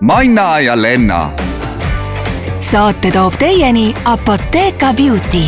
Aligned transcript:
Manna 0.00 0.60
ja 0.60 0.76
Lenna. 0.82 1.30
saate 2.60 3.10
toob 3.10 3.34
teieni 3.38 3.94
Apotheka 4.04 4.92
Beauty 4.92 5.44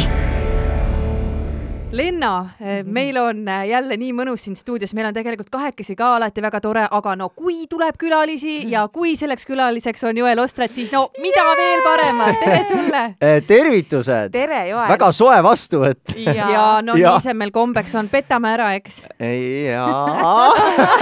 Lenna, 1.92 2.48
meil 2.84 3.16
on 3.16 3.46
jälle 3.68 3.96
nii 3.96 4.10
mõnus 4.12 4.42
siin 4.44 4.56
stuudios, 4.56 4.90
meil 4.94 5.06
on 5.08 5.14
tegelikult 5.16 5.48
kahekesi 5.48 5.94
ka 5.96 6.10
alati 6.18 6.42
väga 6.44 6.58
tore, 6.60 6.82
aga 6.90 7.14
no 7.16 7.30
kui 7.32 7.62
tuleb 7.70 7.96
külalisi 7.96 8.58
ja 8.68 8.82
kui 8.92 9.14
selleks 9.16 9.46
külaliseks 9.48 10.04
on 10.04 10.18
Joel 10.20 10.42
Ostret, 10.42 10.74
siis 10.76 10.92
no 10.92 11.06
mida 11.16 11.40
ja. 11.40 11.54
veel 11.56 11.84
paremat, 11.86 12.36
tere 12.42 12.58
sulle! 12.68 13.02
tervitused! 13.52 14.34
tere, 14.36 14.66
Joel! 14.68 14.88
väga 14.92 15.08
soe 15.16 15.38
vastuvõtt. 15.46 16.12
ja, 16.26 16.34
ja 16.54 16.66
no 16.84 16.96
ja. 17.00 17.14
nii 17.14 17.24
see 17.24 17.36
meil 17.40 17.54
kombeks 17.56 17.96
on, 17.96 18.12
petame 18.12 18.52
ära, 18.52 18.68
eks? 18.76 19.00
jaa 19.16 20.52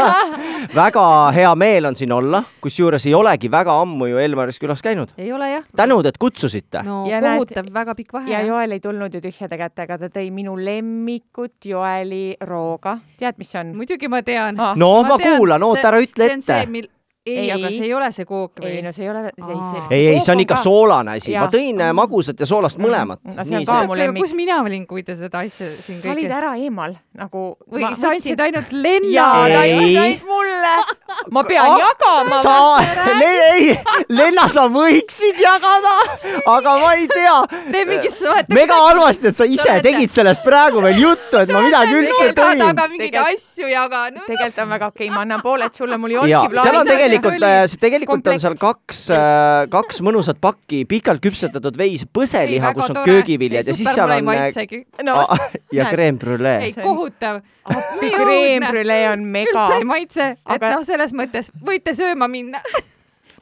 väga 0.83 1.09
hea 1.35 1.51
meel 1.59 1.91
on 1.91 1.99
siin 1.99 2.15
olla, 2.15 2.45
kusjuures 2.63 3.09
ei 3.11 3.17
olegi 3.19 3.51
väga 3.51 3.75
ammu 3.83 4.13
ju 4.13 4.23
Elmaris 4.23 4.63
külas 4.63 4.87
käinud. 4.87 5.19
ei 5.19 5.35
ole 5.35 5.51
jah. 5.51 5.67
tänud, 5.83 6.07
et 6.07 6.23
kutsusite. 6.23 6.87
no 6.87 7.03
kohutav, 7.11 7.75
väga 7.75 7.99
pikk 7.99 8.21
vahe. 8.21 8.31
ja 8.31 8.47
Joel 8.47 8.79
ei 8.79 8.87
tulnud 8.87 9.19
ju 9.19 9.25
tühjade 9.27 9.59
kätega, 9.59 9.99
ta 9.99 10.15
tõi 10.15 10.31
minu 10.31 10.55
lemmikut 10.77 11.65
Joeli 11.65 12.37
rooga. 12.41 12.99
tead, 13.19 13.39
mis 13.39 13.51
see 13.51 13.61
on? 13.61 13.73
muidugi 13.77 14.09
ma 14.13 14.23
tean 14.23 14.61
ah.. 14.61 14.77
no 14.77 14.93
ma, 15.03 15.15
ma 15.15 15.19
tean. 15.23 15.39
kuulan, 15.41 15.63
oota 15.63 15.89
ära 15.91 16.03
ütle 16.05 16.31
ette 16.31 16.96
ei, 17.27 17.39
ei, 17.39 17.51
aga 17.53 17.71
see 17.75 17.89
ei 17.89 17.95
ole 17.95 18.11
see 18.15 18.27
kook 18.29 18.63
või? 18.63 18.77
ei 18.79 18.83
no 18.85 18.93
see 18.95 19.07
ei 19.07 19.11
ole, 19.11 19.23
ei 19.33 19.59
see. 19.59 19.83
ei, 19.91 20.07
ei, 20.15 20.21
see 20.23 20.35
on 20.35 20.43
ikka 20.45 20.59
soolane 20.61 21.17
asi, 21.19 21.35
ma 21.35 21.49
tõin 21.53 21.83
ja. 21.83 21.91
magusat 21.97 22.41
ja 22.41 22.49
soolast 22.49 22.79
mõlemat 22.83 23.23
no,. 23.27 24.13
kus 24.21 24.35
mina 24.39 24.61
olin, 24.63 24.87
kui 24.87 25.03
te 25.07 25.17
seda 25.19 25.43
asja 25.47 25.69
siin 25.75 25.99
sa 26.05 26.13
olid 26.15 26.31
ära 26.31 26.55
eemal 26.61 26.95
nagu. 27.19 27.45
või 27.73 27.89
sa 27.99 28.13
andsid 28.15 28.41
ainult 28.47 28.71
Lennale, 28.73 29.59
ainult 29.63 30.27
mulle. 30.29 30.75
ma 31.35 31.43
pean 31.49 31.67
ah, 31.67 31.79
jagama. 31.83 32.41
sa, 32.45 32.57
ei, 33.17 33.75
Lenna, 34.13 34.47
sa 34.53 34.67
võiksid 34.71 35.41
jagada, 35.43 35.95
aga 36.53 36.77
ma 36.83 36.93
ei 36.95 37.09
tea. 37.11 37.37
tee 37.73 37.85
mingit 37.89 38.15
suhet. 38.15 38.51
mega 38.55 38.79
halvasti, 38.87 39.33
et 39.33 39.39
sa 39.39 39.49
ise 39.51 39.79
tegid 39.83 40.15
sellest 40.15 40.45
praegu 40.47 40.85
veel 40.85 41.03
juttu, 41.03 41.41
et 41.43 41.51
ma 41.51 41.65
midagi 41.65 41.99
üldse 41.99 42.31
tõin. 42.39 42.65
mingeid 42.95 43.19
asju 43.25 43.71
jaganud. 43.73 44.23
tegelikult 44.29 44.63
on 44.67 44.75
väga 44.77 44.91
okei, 44.95 45.11
ma 45.11 45.25
annan 45.27 45.43
pooled 45.43 45.75
sulle, 45.75 45.99
mul 45.99 46.15
ei 46.15 46.21
olnudki 46.23 46.55
plaani. 46.55 46.69
seal 46.69 46.81
on 46.81 46.91
tegelikult 46.93 47.16
tegelikult, 47.23 47.77
tegelikult 47.81 48.13
komplekt. 48.13 48.35
on 48.35 48.43
seal 48.45 48.57
kaks, 48.61 49.03
äh, 49.17 49.67
kaks 49.73 50.03
mõnusat 50.07 50.41
pakki 50.43 50.85
pikalt 50.89 51.23
küpsetatud 51.25 51.79
veis 51.79 52.07
põseliha, 52.07 52.73
kus 52.77 52.93
on 52.95 53.03
köögiviljad 53.07 53.71
ja 53.71 53.77
siis 53.77 53.93
seal 53.93 54.17
on 54.19 54.29
no, 55.07 55.21
ja 55.79 55.89
creme 55.93 56.19
brulee. 56.23 56.59
ei, 56.71 56.77
kohutav. 56.77 57.41
appi 57.65 58.11
creme 58.15 58.73
brulee 58.73 59.07
on 59.13 59.25
mega. 59.25 59.55
üldse 59.55 59.81
ei 59.81 59.89
maitse, 59.89 60.29
et 60.37 60.59
aga... 60.59 60.77
noh, 60.79 60.85
selles 60.89 61.17
mõttes 61.17 61.53
võite 61.65 61.97
sööma 61.97 62.31
minna 62.31 62.63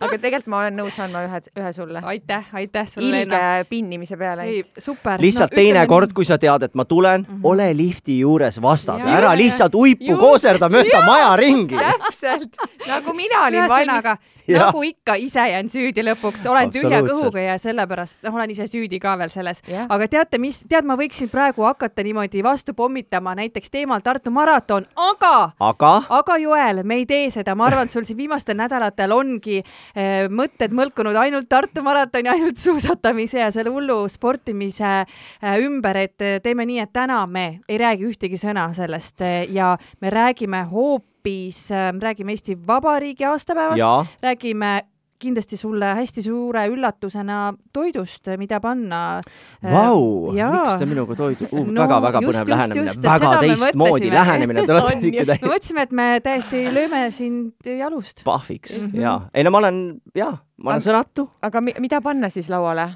aga 0.05 0.19
tegelikult 0.19 0.51
ma 0.53 0.61
olen 0.65 0.79
nõus 0.79 0.99
andma 1.03 1.25
ühe, 1.27 1.41
ühe 1.61 1.73
sulle. 1.77 2.03
aitäh, 2.13 2.51
aitäh 2.61 2.89
sulle. 2.91 3.23
ilge 3.25 3.41
pinnimise 3.71 4.19
peale. 4.21 4.49
ei, 4.51 4.63
super. 4.79 5.21
lihtsalt 5.23 5.55
no, 5.55 5.61
teinekord, 5.63 6.15
kui 6.17 6.29
sa 6.29 6.39
tead, 6.41 6.69
et 6.69 6.75
ma 6.75 6.85
tulen 6.85 7.25
mm, 7.25 7.35
-hmm. 7.35 7.49
ole 7.53 7.71
lifti 7.77 8.19
juures 8.21 8.61
vastas, 8.63 9.07
ära 9.07 9.35
lihtsalt 9.39 9.75
uipu 9.75 10.17
kooserda 10.21 10.69
mööda 10.69 11.05
maja 11.07 11.35
ringi. 11.37 11.77
täpselt, 11.77 12.57
nagu 12.87 13.15
mina 13.15 13.47
olin 13.49 13.69
valmis 13.69 14.33
nagu 14.59 14.83
ikka, 14.85 15.17
ise 15.21 15.45
jään 15.51 15.69
süüdi 15.73 16.05
lõpuks, 16.05 16.45
olen 16.51 16.73
tühja 16.75 17.01
kõhuga 17.07 17.43
ja 17.43 17.57
sellepärast, 17.61 18.21
noh, 18.25 18.35
olen 18.37 18.53
ise 18.53 18.67
süüdi 18.71 19.01
ka 19.03 19.17
veel 19.21 19.33
selles. 19.33 19.63
aga 19.69 20.09
teate, 20.11 20.41
mis, 20.43 20.63
tead, 20.69 20.87
ma 20.89 20.97
võiksin 21.01 21.31
praegu 21.33 21.65
hakata 21.67 22.05
niimoodi 22.05 22.43
vastu 22.45 22.75
pommitama 22.77 23.35
näiteks 23.39 23.73
teemal 23.73 24.03
Tartu 24.05 24.31
maraton, 24.35 24.87
aga, 25.01 25.55
aga, 25.61 25.93
aga 26.19 26.37
Joel, 26.43 26.83
me 26.85 27.01
ei 27.03 27.07
tee 27.09 27.31
seda, 27.33 27.55
ma 27.57 27.69
arvan, 27.71 27.89
et 27.89 27.95
sul 27.95 28.05
siin 28.05 28.19
viimastel 28.19 28.59
nädalatel 28.59 29.15
ongi 29.17 29.61
äh, 29.63 30.27
mõtted 30.29 30.75
mõlkunud 30.77 31.17
ainult 31.21 31.49
Tartu 31.49 31.85
maratoni, 31.87 32.29
ainult 32.33 32.61
suusatamise 32.61 33.41
ja 33.41 33.51
selle 33.55 33.73
hullu 33.73 34.03
sportimise 34.13 34.93
äh, 35.01 35.57
ümber, 35.65 36.03
et 36.05 36.29
teeme 36.45 36.69
nii, 36.69 36.83
et 36.85 36.93
täna 36.93 37.25
me 37.27 37.47
ei 37.69 37.81
räägi 37.81 38.13
ühtegi 38.13 38.41
sõna 38.41 38.69
sellest 38.77 39.25
äh, 39.25 39.43
ja 39.53 39.75
me 40.01 40.13
räägime 40.13 40.67
hoopis 40.71 41.14
hoopis 41.25 41.71
äh,, 41.73 41.93
räägime 42.01 42.33
Eesti 42.33 42.59
Vabariigi 42.67 43.25
aastapäevast, 43.25 44.11
räägime 44.23 44.83
kindlasti 45.19 45.57
sulle 45.57 45.87
hästi 45.95 46.23
suure 46.23 46.67
üllatusena 46.69 47.55
toidust, 47.73 48.29
mida 48.37 48.61
panna. 48.61 49.21
Äh, 49.65 49.73
Vau, 49.73 50.33
miks 50.33 50.77
te 50.77 50.87
minuga 50.87 51.17
toidu 51.17 51.49
uh,, 51.51 51.71
väga-väga 51.79 52.21
no, 52.21 52.29
põnev 52.29 52.51
lähenemine, 52.53 52.97
väga 53.03 53.31
teistmoodi 53.41 54.11
lähenemine, 54.13 54.67
te 54.67 54.75
olete 54.75 54.99
ikka 55.01 55.25
täiesti. 55.31 55.47
me 55.47 55.55
mõtlesime, 55.55 55.87
et 55.87 55.93
me 55.93 56.09
täiesti 56.25 56.65
lööme 56.75 57.07
sind 57.11 57.73
jalust. 57.79 58.21
pahviks 58.25 58.81
mm, 58.81 58.91
-hmm. 58.91 59.01
ja, 59.01 59.21
ei 59.35 59.45
no 59.45 59.55
ma 59.55 59.65
olen, 59.65 59.81
jaa, 60.15 60.37
ma 60.57 60.75
olen 60.75 60.85
sõnatu. 60.85 61.29
aga 61.43 61.65
mida 61.65 62.03
panna 62.05 62.29
siis 62.29 62.53
lauale? 62.53 62.91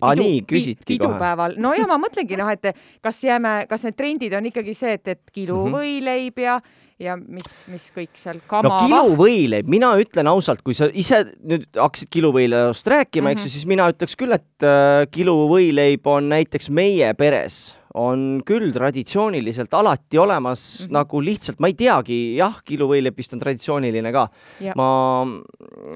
aa, 0.00 0.14
nii, 0.14 0.42
küsidki 0.46 0.98
kohe? 0.98 1.08
pidupäeval, 1.08 1.58
no 1.58 1.74
ja 1.74 1.90
ma 1.90 1.98
mõtlengi 1.98 2.38
noh, 2.38 2.52
et 2.54 2.70
kas 3.02 3.24
jääme, 3.24 3.64
kas 3.68 3.88
need 3.88 3.96
trendid 3.98 4.36
on 4.38 4.46
ikkagi 4.46 4.74
see, 4.74 4.92
et, 5.00 5.08
et 5.08 5.22
kilo 5.32 5.64
mm 5.66 5.74
-hmm. 5.74 6.42
ja 6.42 6.60
ja 7.02 7.14
mis, 7.18 7.48
mis 7.70 7.88
kõik 7.94 8.18
seal 8.18 8.40
kama 8.50 8.68
no 8.68 8.78
kiluvõileib, 8.82 9.68
mina 9.70 9.92
ütlen 10.00 10.30
ausalt, 10.30 10.64
kui 10.66 10.76
sa 10.76 10.88
ise 10.90 11.22
nüüd 11.46 11.68
hakkasid 11.78 12.10
kiluvõileibust 12.14 12.90
rääkima 12.90 13.28
mm, 13.28 13.32
-hmm. 13.32 13.32
eks 13.32 13.42
ju, 13.42 13.48
mhm. 13.48 13.56
siis 13.56 13.66
mina 13.70 13.88
ütleks 13.92 14.18
küll, 14.18 14.34
et 14.34 14.66
äh, 14.66 15.06
kiluvõileib 15.14 16.06
on 16.10 16.32
näiteks 16.34 16.70
meie 16.74 17.12
peres 17.18 17.78
on 17.98 18.42
küll 18.46 18.68
traditsiooniliselt 18.72 19.72
alati 19.74 20.18
olemas 20.18 20.60
mm 20.60 20.86
-hmm. 20.86 20.92
nagu 20.92 21.22
lihtsalt, 21.24 21.60
ma 21.60 21.66
ei 21.66 21.74
teagi, 21.74 22.18
jah, 22.36 22.60
kiluvõileib 22.64 23.16
vist 23.16 23.32
on 23.32 23.40
traditsiooniline 23.40 24.12
ka. 24.12 24.28
ma, 24.76 25.26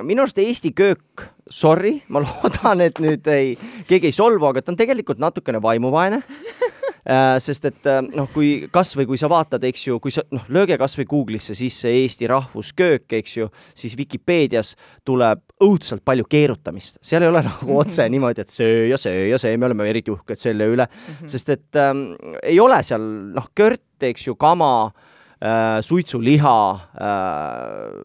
minu 0.02 0.22
arust 0.22 0.38
Eesti 0.38 0.72
köök, 0.72 1.28
sorry, 1.50 2.02
ma 2.08 2.22
loodan, 2.24 2.80
et 2.80 2.98
nüüd 2.98 3.26
ei, 3.26 3.58
keegi 3.86 4.06
ei 4.06 4.12
solvu, 4.12 4.46
aga 4.46 4.62
ta 4.62 4.72
on 4.72 4.76
tegelikult 4.76 5.19
natukene 5.19 5.62
vaimuvaene 5.62 6.22
sest 7.42 7.64
et 7.66 7.88
äh, 7.90 7.98
noh, 8.14 8.28
kui 8.30 8.68
kasvõi 8.70 9.06
kui 9.10 9.18
sa 9.18 9.26
vaatad, 9.30 9.64
eks 9.66 9.86
ju, 9.88 9.98
kui 10.02 10.14
sa 10.14 10.22
noh, 10.30 10.44
lööge 10.54 10.76
kasvõi 10.78 11.06
Google'isse 11.10 11.56
sisse 11.58 11.90
Eesti 11.90 12.28
rahvusköök, 12.30 13.08
eks 13.18 13.36
ju, 13.40 13.48
siis 13.74 13.96
Vikipeedias 13.98 14.74
tuleb 15.06 15.42
õudselt 15.62 16.04
palju 16.06 16.28
keerutamist, 16.30 17.00
seal 17.02 17.26
ei 17.26 17.32
ole 17.32 17.42
nagu 17.46 17.66
mhm. 17.66 17.80
otse 17.82 18.06
niimoodi, 18.06 18.44
et 18.44 18.54
see 18.54 18.86
ja 18.92 19.00
see 19.00 19.26
ja 19.32 19.40
see, 19.42 19.56
me 19.58 19.66
oleme 19.70 19.88
eriti 19.90 20.14
uhked 20.14 20.38
selle 20.38 20.68
üle 20.70 20.86
mm, 20.86 21.14
-hmm. 21.14 21.32
sest 21.34 21.50
et 21.56 21.80
ähm, 21.82 22.12
ei 22.42 22.60
ole 22.60 22.82
seal 22.86 23.02
noh, 23.34 23.50
kört, 23.54 23.82
eks 24.02 24.28
ju, 24.28 24.36
kama 24.38 24.92
äh,, 25.42 25.82
suitsuliha 25.82 26.58
äh,, 27.02 27.98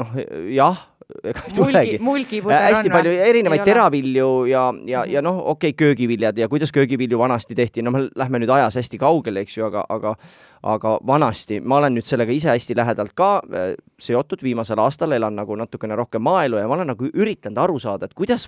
noh 0.00 0.16
jah 0.56 0.86
ega 1.24 1.44
ei 1.46 1.54
tulegi. 1.56 1.98
hästi 2.50 2.92
palju 2.92 3.16
erinevaid 3.30 3.64
teravilju 3.64 4.28
ja, 4.50 4.66
ja, 4.86 5.04
ja 5.08 5.24
noh, 5.24 5.42
okei 5.54 5.74
okay,, 5.74 5.78
köögiviljad 5.86 6.38
ja 6.38 6.48
kuidas 6.48 6.72
köögivilju 6.72 7.18
vanasti 7.18 7.54
tehti, 7.54 7.82
no 7.82 7.94
me 7.94 8.06
lähme 8.16 8.42
nüüd 8.42 8.52
ajas 8.54 8.80
hästi 8.80 9.00
kaugele, 9.00 9.44
eks 9.46 9.58
ju, 9.58 9.66
aga, 9.70 9.84
aga 9.88 10.16
aga 10.62 10.98
vanasti, 11.06 11.56
ma 11.64 11.78
olen 11.78 11.94
nüüd 11.96 12.04
sellega 12.04 12.32
ise 12.36 12.50
hästi 12.52 12.74
lähedalt 12.76 13.14
ka 13.16 13.28
äh, 13.40 13.70
seotud, 14.00 14.42
viimasel 14.44 14.80
aastal 14.82 15.14
elan 15.16 15.38
nagu 15.38 15.56
natukene 15.56 15.96
rohkem 15.96 16.22
maaelu 16.26 16.60
ja 16.60 16.66
ma 16.68 16.76
olen 16.76 16.90
nagu 16.92 17.08
üritanud 17.08 17.60
aru 17.62 17.78
saada, 17.80 18.08
et 18.08 18.16
kuidas 18.16 18.44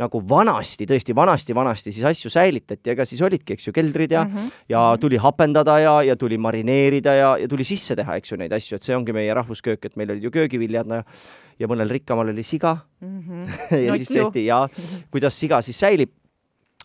nagu 0.00 0.20
vanasti, 0.28 0.88
tõesti 0.88 1.16
vanasti-vanasti 1.16 1.94
siis 1.96 2.04
asju 2.12 2.32
säilitati, 2.32 2.92
ega 2.92 3.08
siis 3.08 3.24
olidki, 3.24 3.56
eks 3.56 3.70
ju, 3.70 3.74
keldrid 3.76 4.12
ja 4.12 4.26
mm, 4.26 4.36
-hmm. 4.36 4.52
ja 4.68 4.84
tuli 5.00 5.16
hapendada 5.16 5.78
ja, 5.80 5.96
ja 6.02 6.16
tuli 6.16 6.38
marineerida 6.38 7.14
ja, 7.14 7.32
ja 7.40 7.48
tuli 7.48 7.64
sisse 7.64 7.96
teha, 7.96 8.20
eks 8.20 8.32
ju, 8.32 8.36
neid 8.36 8.52
asju, 8.52 8.76
et 8.76 8.82
see 8.82 8.96
ongi 8.96 9.16
meie 9.16 9.34
rahvusköök, 9.34 9.84
et 9.84 9.96
meil 9.96 10.12
olid 10.12 10.28
ju 10.28 10.30
köögiviljad, 10.30 10.86
no 10.86 11.00
ja 11.00 11.04
mõnel 11.64 11.88
rikkamal 11.88 12.28
oli 12.28 12.44
siga 12.44 12.74
mm. 13.00 13.18
-hmm. 13.20 13.56
ja 13.86 13.92
no, 13.92 13.96
siis 13.96 14.12
tehti 14.12 14.44
ja 14.46 14.60
kuidas 15.10 15.40
siga 15.40 15.62
siis 15.64 15.80
säilib, 15.80 16.12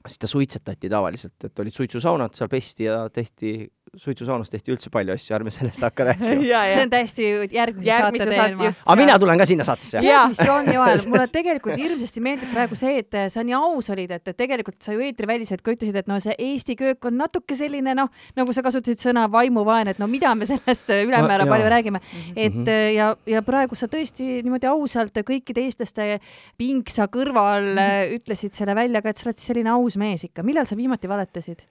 siis 0.08 0.18
ta 0.20 0.28
suitsetati 0.28 0.90
tavaliselt, 0.90 1.36
et 1.44 1.60
olid 1.60 1.76
suitsusaunad, 1.76 2.34
seal 2.34 2.50
pesti 2.50 2.88
ja 2.88 3.10
tehti 3.10 3.68
suitsusaunas 4.00 4.48
tehti 4.48 4.72
üldse 4.72 4.88
palju 4.92 5.12
asju, 5.12 5.34
ärme 5.36 5.52
sellest 5.52 5.84
hakka 5.84 6.06
rääkima 6.08 6.36
see 6.40 6.84
on 6.86 6.92
täiesti 6.94 7.26
järgmise, 7.52 7.90
järgmise 7.90 8.24
saate 8.24 8.28
teema. 8.30 8.70
aga 8.72 8.96
mina 9.02 9.18
tulen 9.20 9.42
ka 9.42 9.48
sinna 9.50 9.66
saatesse. 9.68 10.00
mis 10.32 10.40
on, 10.46 10.70
Joel, 10.72 11.02
mulle 11.12 11.26
tegelikult 11.34 11.76
hirmsasti 11.76 12.24
meeldib 12.24 12.54
praegu 12.56 12.78
see, 12.80 13.02
et 13.02 13.18
sa 13.34 13.44
nii 13.44 13.58
aus 13.58 13.92
olid, 13.92 14.14
et, 14.16 14.32
tegelikult 14.38 14.80
sa 14.86 14.96
ju 14.96 15.04
eetriväliselt 15.04 15.64
ka 15.66 15.76
ütlesid, 15.76 15.98
et 16.00 16.08
no 16.08 16.22
see 16.24 16.38
Eesti 16.52 16.78
köök 16.80 17.10
on 17.10 17.20
natuke 17.20 17.58
selline 17.60 17.98
noh, 18.00 18.08
nagu 18.40 18.56
sa 18.56 18.64
kasutasid 18.64 19.04
sõna 19.04 19.26
vaimuvaene, 19.32 19.92
et 19.92 20.00
no 20.00 20.08
mida 20.12 20.32
me 20.40 20.48
sellest 20.48 20.96
ülemäära 20.96 21.44
no, 21.44 21.52
palju 21.52 21.68
räägime. 21.76 22.00
Mhm. 22.00 22.32
et 22.38 22.56
mm 22.56 22.64
-hmm. 22.64 22.96
ja, 22.96 23.12
ja 23.36 23.44
praegu 23.44 23.76
sa 23.76 23.92
tõesti 23.92 24.40
niimoodi 24.40 24.72
ausalt 24.72 25.20
kõikide 25.20 25.68
eestlaste 25.68 26.22
pingsa 26.58 27.12
kõrval 27.12 27.76
mm 27.76 27.84
-hmm. 27.84 28.16
ütlesid 28.22 28.56
selle 28.56 28.76
välja 28.76 29.02
ka, 29.02 29.10
et 29.10 29.18
sa 29.18 29.30
oled 29.30 29.38
selline 29.38 29.70
aus 29.76 29.98
mees 29.98 30.24
ikka. 30.24 30.44
millal 30.44 30.66
sa 30.66 30.80
viimati 30.80 31.12
valetasid? 31.12 31.68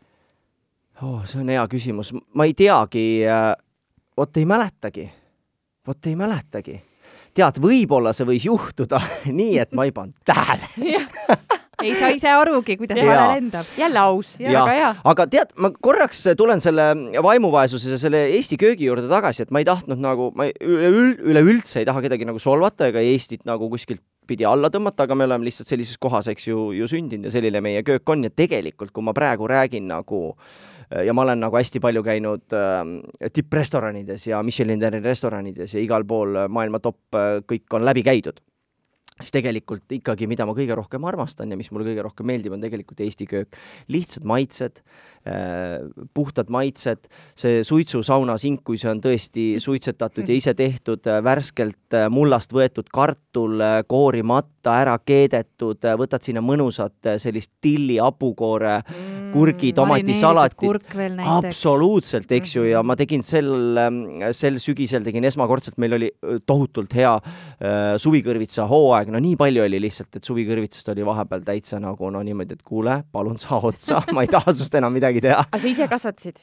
Oh,? 1.02 1.24
see 1.24 1.40
on 1.42 1.52
hea 1.52 1.64
küsimus, 1.70 2.12
ma 2.34 2.46
ei 2.48 2.54
teagi 2.56 3.04
äh,, 3.26 3.52
vot 4.16 4.36
ei 4.36 4.46
mäletagi, 4.48 5.08
vot 5.86 6.06
ei 6.06 6.16
mäletagi. 6.18 6.80
tead, 7.34 7.60
võib-olla 7.62 8.12
see 8.16 8.28
võis 8.28 8.46
juhtuda 8.48 9.00
nii, 9.40 9.58
et 9.62 9.74
ma 9.76 9.88
ei 9.88 9.94
pannud 9.96 10.16
tähele 10.26 10.96
ei 11.84 11.94
saa 11.96 12.10
ise 12.14 12.30
arugi, 12.32 12.76
kuidas 12.76 12.98
vale 13.00 13.26
lendab. 13.34 13.68
jälle 13.78 13.98
aus, 13.98 14.34
Jaa. 14.38 14.52
väga 14.52 14.76
hea. 14.76 14.90
aga 15.12 15.26
tead, 15.32 15.52
ma 15.56 15.70
korraks 15.80 16.22
tulen 16.36 16.60
selle 16.60 16.90
vaimuvaesuse 17.22 17.94
ja 17.94 17.98
selle 18.00 18.24
Eesti 18.36 18.58
köögi 18.60 18.88
juurde 18.88 19.08
tagasi, 19.10 19.46
et 19.46 19.54
ma 19.54 19.62
ei 19.62 19.68
tahtnud 19.68 20.00
nagu, 20.02 20.30
ma 20.36 20.48
üleüldse 20.60 21.80
ei 21.82 21.88
taha 21.88 22.02
kedagi 22.04 22.28
nagu 22.28 22.42
solvata 22.42 22.90
ega 22.90 23.02
Eestit 23.04 23.46
nagu 23.48 23.70
kuskilt 23.72 24.02
pidi 24.30 24.46
alla 24.46 24.70
tõmmata, 24.70 25.08
aga 25.08 25.16
me 25.18 25.26
oleme 25.26 25.48
lihtsalt 25.48 25.70
sellises 25.70 25.98
kohas, 25.98 26.28
eks 26.30 26.46
ju, 26.50 26.70
ju 26.76 26.86
sündinud 26.90 27.26
ja 27.26 27.34
selline 27.34 27.62
meie 27.64 27.82
köök 27.86 28.12
on 28.12 28.28
ja 28.28 28.30
tegelikult, 28.30 28.92
kui 28.94 29.06
ma 29.06 29.14
praegu 29.16 29.48
räägin 29.50 29.88
nagu 29.90 30.20
ja 30.90 31.14
ma 31.14 31.22
olen 31.22 31.40
nagu 31.44 31.56
hästi 31.56 31.80
palju 31.82 32.02
käinud 32.06 32.56
äh, 32.56 33.30
tipprestoranides 33.32 34.26
ja 34.26 34.42
Michelini 34.42 34.90
restoranides 35.00 35.74
ja 35.74 35.82
igal 35.82 36.04
pool 36.04 36.44
äh, 36.44 36.48
maailma 36.48 36.80
top 36.82 37.14
äh, 37.14 37.40
kõik 37.46 37.78
on 37.78 37.86
läbi 37.86 38.02
käidud 38.06 38.40
siis 39.20 39.34
tegelikult 39.34 39.92
ikkagi, 39.92 40.24
mida 40.30 40.46
ma 40.48 40.54
kõige 40.56 40.76
rohkem 40.78 41.04
armastan 41.04 41.52
ja 41.52 41.58
mis 41.60 41.68
mulle 41.74 41.90
kõige 41.90 42.04
rohkem 42.06 42.28
meeldib, 42.30 42.54
on 42.56 42.62
tegelikult 42.64 43.02
Eesti 43.04 43.26
köök. 43.28 43.58
lihtsad 43.92 44.24
maitsed 44.24 44.80
äh,, 44.80 45.19
puhtad 46.14 46.48
maitsed, 46.48 47.10
see 47.36 47.60
suitsusauna 47.66 48.38
sink, 48.40 48.62
kui 48.64 48.78
see 48.80 48.88
on 48.90 49.02
tõesti 49.04 49.44
suitsetatud 49.66 50.28
ja 50.28 50.36
ise 50.36 50.54
tehtud, 50.56 51.04
värskelt 51.24 51.96
äh, 51.96 52.08
mullast 52.12 52.54
võetud 52.56 52.88
kartul, 52.92 53.60
koorimata, 53.90 54.78
ära 54.80 54.96
keedetud, 55.04 55.84
võtad 56.00 56.24
sinna 56.24 56.42
mõnusat 56.44 57.12
äh, 57.12 57.18
sellist 57.20 57.52
tilli, 57.60 57.98
hapukoore, 58.00 58.78
kurgi, 59.34 59.72
tomatisalatit. 59.76 60.88
absoluutselt, 61.24 62.32
eks 62.32 62.56
ju, 62.56 62.64
ja 62.70 62.82
ma 62.82 62.96
tegin 62.98 63.22
sel, 63.26 63.50
sel 64.36 64.58
sügisel 64.62 65.04
tegin 65.06 65.24
esmakordselt, 65.28 65.78
meil 65.82 65.98
oli 65.98 66.10
tohutult 66.46 66.94
hea 66.96 67.12
äh, 67.16 67.94
suvikõrvitsa 68.00 68.66
hooaeg, 68.70 69.12
no 69.12 69.20
nii 69.22 69.36
palju 69.40 69.64
oli 69.66 69.82
lihtsalt, 69.84 70.16
et 70.16 70.26
suvikõrvitsast 70.26 70.92
oli 70.94 71.06
vahepeal 71.06 71.44
täitsa 71.46 71.80
nagu 71.82 72.10
no 72.10 72.24
niimoodi, 72.26 72.58
et 72.58 72.66
kuule, 72.66 73.00
palun 73.12 73.38
saa 73.40 73.60
otsa, 73.70 74.02
ma 74.16 74.24
ei 74.24 74.32
taha 74.32 74.54
sinust 74.54 74.80
enam 74.80 74.94
midagi 74.96 75.09
teha 75.18 75.42
aga 75.42 75.58
sa 75.58 75.66
ise 75.68 75.88
kasvatasid? 75.90 76.38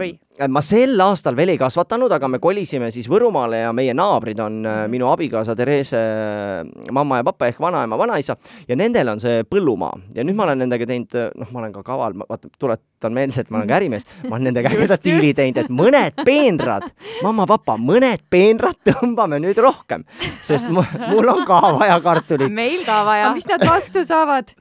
Või? 0.00 0.16
Ma 0.48 0.62
sel 0.64 0.96
aastal 1.04 1.36
veel 1.36 1.52
ei 1.52 1.58
kasvatanud, 1.60 2.12
aga 2.16 2.28
me 2.28 2.38
kolisime 2.42 2.88
siis 2.94 3.08
Võrumaale 3.10 3.58
ja 3.66 3.72
meie 3.76 3.92
naabrid 3.94 4.38
on 4.40 4.62
äh, 4.66 4.78
minu 4.90 5.10
abikaasa 5.12 5.52
Therese 5.58 5.98
äh, 6.00 6.90
mamma 6.94 7.18
ja 7.20 7.26
papa 7.28 7.50
ehk 7.50 7.60
vanaema, 7.60 7.98
vanaisa 8.00 8.36
ja 8.68 8.76
nendel 8.78 9.12
on 9.12 9.20
see 9.20 9.42
põllumaa 9.44 9.92
ja 10.16 10.24
nüüd 10.24 10.38
ma 10.38 10.46
olen 10.46 10.64
nendega 10.64 10.88
teinud, 10.88 11.18
noh, 11.36 11.50
ma 11.52 11.60
olen 11.62 11.74
ka 11.76 11.82
kaval, 11.86 12.16
vaata, 12.24 12.48
tuletan 12.58 13.12
meelde, 13.12 13.44
et 13.44 13.52
ma 13.52 13.60
olen 13.60 13.68
ka 13.68 13.76
ärimees, 13.76 14.08
ma 14.24 14.36
olen 14.38 14.48
nendega 14.50 14.72
ägeda 14.72 14.98
diili 15.04 15.34
teinud, 15.36 15.60
et 15.66 15.72
mõned 15.82 16.24
peenrad, 16.24 16.88
mamma-papa, 17.22 17.76
mõned 17.76 18.24
peenrad 18.32 18.80
tõmbame 18.88 19.42
nüüd 19.44 19.60
rohkem, 19.62 20.06
sest 20.40 20.72
mu- 20.72 20.86
mul 21.12 21.28
on 21.34 21.44
ka 21.48 21.60
vaja 21.76 22.00
kartulit. 22.04 22.48
meil 22.52 22.80
ka 22.88 23.02
vaja 23.06 23.34
mis 23.36 23.46
nad 23.52 23.68
vastu 23.68 24.06
saavad? 24.08 24.56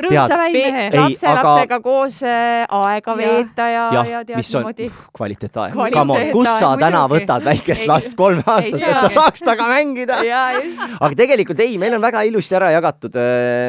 rõõmsa 0.00 0.36
väimehe. 0.40 0.86
Lapselapsega 0.96 1.78
aga- 1.78 1.80
koos 1.84 2.22
äh, 2.24 2.64
aega 2.68 3.16
veeta 3.16 3.68
ja, 3.68 3.84
ja 3.92 4.04
jah, 4.10 4.24
tead 4.28 4.40
niimoodi. 4.40 4.88
kvaliteetaeg. 5.16 5.76
Come 5.94 6.16
on, 6.16 6.26
kus 6.32 6.50
sa 6.58 6.74
täna 6.80 7.04
muidugi. 7.06 7.24
võtad 7.26 7.46
väikest 7.46 7.86
Ei- 7.86 7.88
last 7.90 8.18
kolme 8.18 8.44
aastast, 8.46 8.82
et 8.82 9.00
sa 9.00 9.08
saa. 9.08 9.14
saaks 9.20 9.44
temaga 9.44 9.70
mängida? 9.72 10.20
aga 11.04 11.12
tegelikult 11.16 11.60
ei, 11.64 11.78
meil 11.78 11.96
on 11.98 12.04
väga 12.04 12.22
ilusti 12.28 12.58
ära 12.58 12.70
jagatud. 12.74 13.18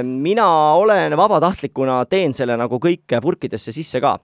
mina 0.03 0.49
olen 0.81 1.17
vabatahtlikuna, 1.17 2.05
teen 2.09 2.33
selle 2.33 2.57
nagu 2.57 2.79
kõik 2.79 3.19
purkidesse 3.21 3.71
sisse 3.75 4.01
ka 4.03 4.17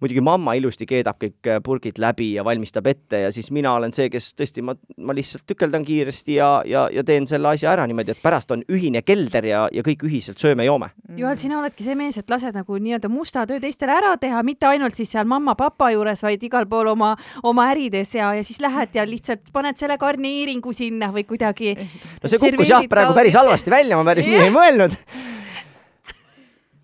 muidugi 0.00 0.22
mamma 0.24 0.54
ilusti 0.58 0.86
keedab 0.88 1.18
kõik 1.22 1.48
purgid 1.64 1.98
läbi 2.02 2.32
ja 2.36 2.44
valmistab 2.46 2.86
ette 2.90 3.24
ja 3.24 3.32
siis 3.34 3.50
mina 3.54 3.72
olen 3.78 3.92
see, 3.94 4.08
kes 4.12 4.30
tõesti, 4.38 4.62
ma, 4.64 4.74
ma 4.98 5.16
lihtsalt 5.16 5.46
tükeldan 5.48 5.84
kiiresti 5.86 6.38
ja, 6.38 6.50
ja, 6.68 6.86
ja 6.92 7.04
teen 7.06 7.26
selle 7.30 7.50
asja 7.52 7.72
ära 7.72 7.86
niimoodi, 7.88 8.14
et 8.14 8.22
pärast 8.22 8.52
on 8.54 8.62
ühine 8.70 9.02
kelder 9.06 9.46
ja, 9.48 9.64
ja 9.74 9.84
kõik 9.86 10.04
ühiselt 10.08 10.40
sööme-joome. 10.42 10.90
Joel, 11.18 11.38
sina 11.40 11.58
oledki 11.60 11.86
see 11.86 11.96
mees, 11.98 12.18
et 12.20 12.30
lased 12.30 12.54
nagu 12.56 12.78
nii-öelda 12.78 13.10
musta 13.12 13.46
töö 13.48 13.60
teistele 13.62 13.96
ära 13.96 14.14
teha, 14.20 14.42
mitte 14.46 14.68
ainult 14.70 14.98
siis 14.98 15.10
seal 15.14 15.28
mamma-papa 15.28 15.90
juures, 15.94 16.22
vaid 16.24 16.44
igal 16.46 16.68
pool 16.70 16.92
oma, 16.94 17.14
oma 17.42 17.68
ärides 17.72 18.14
ja, 18.18 18.32
ja 18.38 18.46
siis 18.46 18.60
lähed 18.64 18.94
ja 18.98 19.06
lihtsalt 19.08 19.50
paned 19.54 19.80
selle 19.80 19.98
garneeringu 19.98 20.72
sinna 20.76 21.10
või 21.14 21.26
kuidagi. 21.28 21.74
no 22.22 22.30
see 22.30 22.40
kukkus 22.42 22.70
jah, 22.74 22.86
praegu 22.90 23.16
päris 23.18 23.38
halvasti 23.38 23.72
välja, 23.72 23.98
ma 23.98 24.06
päris 24.12 24.28
nii 24.30 24.46
ei 24.46 24.54
mõelnud. 24.54 24.96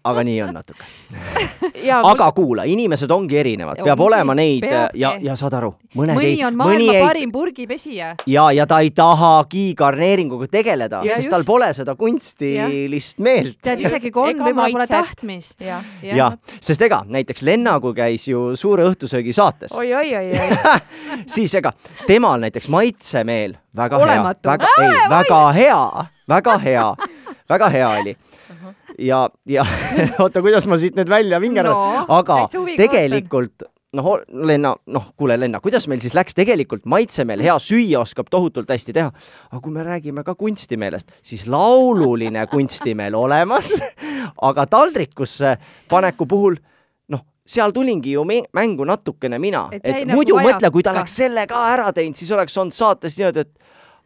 Aga 0.05 0.23
nii 0.25 0.41
on 0.45 0.53
natuke. 0.55 0.85
ja 1.89 2.01
aga 2.05 2.27
kuula, 2.37 2.65
inimesed 2.69 3.11
ongi 3.11 3.39
erinevad, 3.41 3.79
peab 3.81 3.99
Ongi, 4.01 4.07
olema 4.11 4.35
neid 4.37 4.65
peabki. 4.67 5.01
ja, 5.01 5.15
ja 5.23 5.37
saad 5.41 5.55
aru, 5.57 5.71
mõned 5.97 6.19
mõni 6.19 6.27
ei, 6.35 6.43
on 6.45 6.55
mõni 6.59 6.87
maailma 6.89 6.97
ei 6.99 7.07
parim 7.07 7.33
purgipesija. 7.33 8.11
ja, 8.27 8.45
ja 8.53 8.67
ta 8.69 8.81
ei 8.85 8.91
tahagi 8.91 9.65
garneeringuga 9.79 10.49
tegeleda, 10.53 11.01
Ja 11.05 11.15
sest 11.17 11.27
just. 11.27 11.31
tal 11.33 11.45
pole 11.49 11.71
seda 11.75 11.95
kunstilist 11.97 13.19
meelt. 13.25 13.57
tead, 13.65 13.81
isegi 13.87 14.11
kui 14.13 14.31
on, 14.35 14.45
võib-olla 14.45 14.71
pole 14.77 14.87
tahtmist. 14.91 15.61
ja 15.65 15.81
ja, 16.03 16.31
sest 16.61 16.83
ega 16.83 17.03
näiteks 17.09 17.43
Lenna, 17.43 17.79
kui 17.81 17.95
käis 17.97 18.29
ju 18.29 18.53
Suure 18.57 18.85
õhtusöögi 18.91 19.33
saates, 19.33 19.73
oi-oi-oi-oi. 19.73 20.85
siis 21.27 21.55
ega 21.55 21.73
temal 22.07 22.41
näiteks 22.45 22.69
maitsemeel 22.69 23.57
väga 23.77 23.99
Olematu. 23.99 24.49
hea, 24.49 24.59
väga, 24.59 24.69
ei, 24.85 25.09
väga 25.11 25.41
hea, 25.53 25.83
väga 26.29 26.59
hea, 26.59 26.87
väga 27.49 27.69
hea 27.71 27.89
oli. 28.01 28.17
ja, 28.99 29.29
ja 29.49 29.65
oota, 30.23 30.43
kuidas 30.45 30.67
ma 30.71 30.79
siit 30.81 30.99
nüüd 30.99 31.11
välja 31.11 31.41
vingerdan 31.43 31.75
No, 31.75 32.05
aga 32.19 32.45
tegelikult 32.77 33.65
noh, 33.95 34.09
Lenna, 34.29 34.75
noh, 34.91 35.07
kuule, 35.17 35.37
Lenna, 35.41 35.61
kuidas 35.63 35.87
meil 35.91 36.03
siis 36.03 36.15
läks, 36.17 36.37
tegelikult 36.37 36.85
maitsemeel 36.91 37.43
hea 37.45 37.55
süüa 37.63 38.03
oskab 38.03 38.31
tohutult 38.33 38.71
hästi 38.71 38.95
teha, 38.97 39.11
aga 39.51 39.63
kui 39.63 39.75
me 39.75 39.85
räägime 39.87 40.25
ka 40.27 40.35
kunstimeelest, 40.39 41.15
siis 41.25 41.47
laululine 41.51 42.47
kunstimeel 42.53 43.17
olemas, 43.19 43.73
aga 44.43 44.67
taldrikusse 44.71 45.57
paneku 45.91 46.29
puhul 46.31 46.59
noh, 47.15 47.25
seal 47.47 47.75
tulingi 47.77 48.17
ju 48.17 48.25
mängu 48.27 48.89
natukene 48.89 49.39
mina, 49.39 49.69
Et 49.73 49.83
et, 49.85 50.03
nagu 50.05 50.19
muidu 50.19 50.39
mõtle, 50.41 50.73
kui 50.75 50.83
ta 50.83 50.95
oleks 50.95 51.19
selle 51.23 51.47
ka 51.51 51.67
ära 51.75 51.93
teinud, 51.95 52.19
siis 52.19 52.33
oleks 52.35 52.59
olnud 52.59 52.77
saates 52.77 53.19
niimoodi, 53.21 53.47
et 53.47 53.64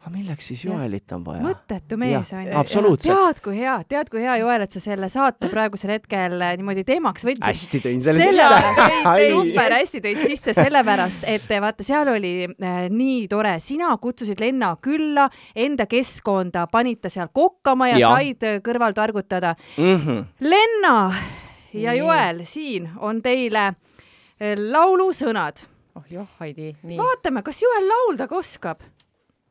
aga 0.09 0.17
milleks 0.17 0.47
siis 0.49 0.63
Joelit 0.65 1.11
on 1.13 1.23
vaja. 1.25 1.41
mõttetu 1.43 1.97
mees 1.99 2.31
on 2.33 2.45
ju. 2.47 2.53
absoluutselt. 2.57 3.13
tead, 3.13 3.41
kui 3.45 3.57
hea, 3.59 3.75
tead, 3.89 4.09
kui 4.09 4.23
hea, 4.23 4.37
Joel, 4.41 4.65
et 4.65 4.73
sa 4.73 4.81
selle 4.81 5.09
saate 5.11 5.49
praegusel 5.51 5.93
hetkel 5.93 6.35
eh, 6.41 6.55
niimoodi 6.57 6.83
teemaks 6.87 7.25
võtsid. 7.27 7.45
hästi 7.45 7.81
tõin 7.83 8.01
selle 8.03 8.25
sellepärast, 8.25 8.81
sisse. 8.95 9.29
super 9.35 9.75
hästi 9.77 10.03
tõid 10.05 10.21
sisse, 10.25 10.55
sellepärast 10.57 11.27
et 11.29 11.53
eh, 11.53 11.61
vaata, 11.63 11.85
seal 11.85 12.11
oli 12.15 12.33
äh, 12.49 12.81
nii 12.93 13.27
tore, 13.31 13.55
sina 13.63 13.91
kutsusid 14.01 14.41
Lenna 14.41 14.73
külla 14.81 15.29
enda 15.55 15.85
keskkonda, 15.89 16.65
panid 16.71 17.03
ta 17.05 17.13
seal 17.13 17.31
kokkama 17.33 17.91
ja, 17.93 18.01
ja. 18.01 18.13
Said 18.17 18.47
äh, 18.47 18.61
kõrval 18.65 18.97
targutada. 18.97 19.55
Mm 19.77 19.97
-hmm. 19.97 20.23
Lenna 20.39 20.95
ja 21.73 21.91
Nii. 21.93 21.99
Joel, 21.99 22.45
siin 22.45 22.89
on 22.97 23.21
teile 23.21 23.67
äh, 23.67 24.55
laulusõnad. 24.57 25.65
oh 25.95 26.05
joh, 26.09 26.27
Heidi, 26.39 26.73
nii. 26.83 26.97
vaatame, 26.97 27.43
kas 27.43 27.61
Joel 27.61 27.87
laulda 27.87 28.27
ka 28.27 28.35
oskab 28.35 28.81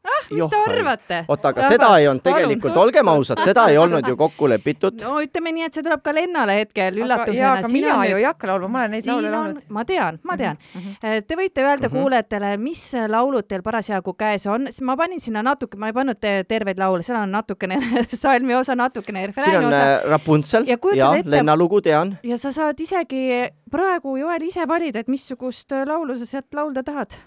ah,. 0.09 0.25
mis 0.31 0.41
Joh, 0.43 0.51
te 0.53 0.63
arvate? 0.67 1.21
oota, 1.29 1.53
aga 1.53 1.69
seda 1.69 1.91
ei 1.99 2.09
olnud 2.09 2.25
tegelikult, 2.25 2.77
olgem 2.85 3.13
ausad, 3.13 3.43
seda 3.45 3.69
ei 3.73 3.79
olnud 3.79 4.09
ju 4.09 4.17
kokku 4.17 4.49
lepitud. 4.51 5.03
no 5.05 5.19
ütleme 5.25 5.53
nii, 5.57 5.69
et 5.69 5.79
see 5.79 5.87
tuleb 5.87 6.03
ka 6.05 6.15
Lennale 6.17 6.59
hetkel 6.63 7.03
üllatusena. 7.03 7.53
aga 7.59 7.73
mina 7.73 7.99
ju 8.09 8.21
ei 8.23 8.27
hakka 8.29 8.51
laulma, 8.53 8.69
ma 8.69 8.85
olen 8.85 8.97
neid 8.97 9.07
laule 9.11 9.23
siin 9.23 9.31
on 9.31 9.39
laulnud., 9.39 9.69
ma 9.79 9.85
tean, 9.85 10.21
ma 10.25 10.37
tean 10.41 10.57
mm. 10.57 10.81
mhm. 10.81 10.89
-hmm. 10.89 11.27
Te 11.29 11.37
võite 11.37 11.63
öelda 11.65 11.89
mm 11.89 11.95
-hmm. 11.95 12.03
kuulajatele, 12.03 12.57
mis 12.57 12.83
laulud 13.09 13.49
teil 13.49 13.63
parasjagu 13.63 14.15
käes 14.15 14.47
on, 14.47 14.69
ma 14.83 14.97
panin 14.97 15.21
sinna 15.21 15.43
natuke, 15.43 15.77
ma 15.77 15.93
ei 15.93 15.93
pannud 15.93 16.21
te 16.21 16.45
terveid 16.49 16.79
laule, 16.79 17.03
seal 17.03 17.23
on 17.23 17.33
natukene 17.33 17.79
salmi 18.25 18.55
osa, 18.55 18.77
natukene 18.77 19.19
siin 19.19 19.35
refrääni 19.35 19.67
on 19.67 19.73
osa 19.73 19.95
äh, 19.95 20.11
Rapuntsel 20.11 20.65
Ja 20.67 20.77
ja 20.95 21.13
ette- 21.17 21.31
Lenna 21.31 21.57
lugu 21.57 21.81
tean. 21.81 22.19
ja 22.23 22.39
sa 22.39 22.53
saad 22.53 22.81
isegi 22.81 23.51
praegu 23.71 24.17
Joel 24.17 24.43
ise 24.43 24.69
valida, 24.69 25.01
et 25.01 25.09
missugust 25.09 25.73
laulu 25.87 26.17
sa 26.19 26.27
sealt 26.27 26.55
laulda 26.55 26.83
tahad. 26.83 27.19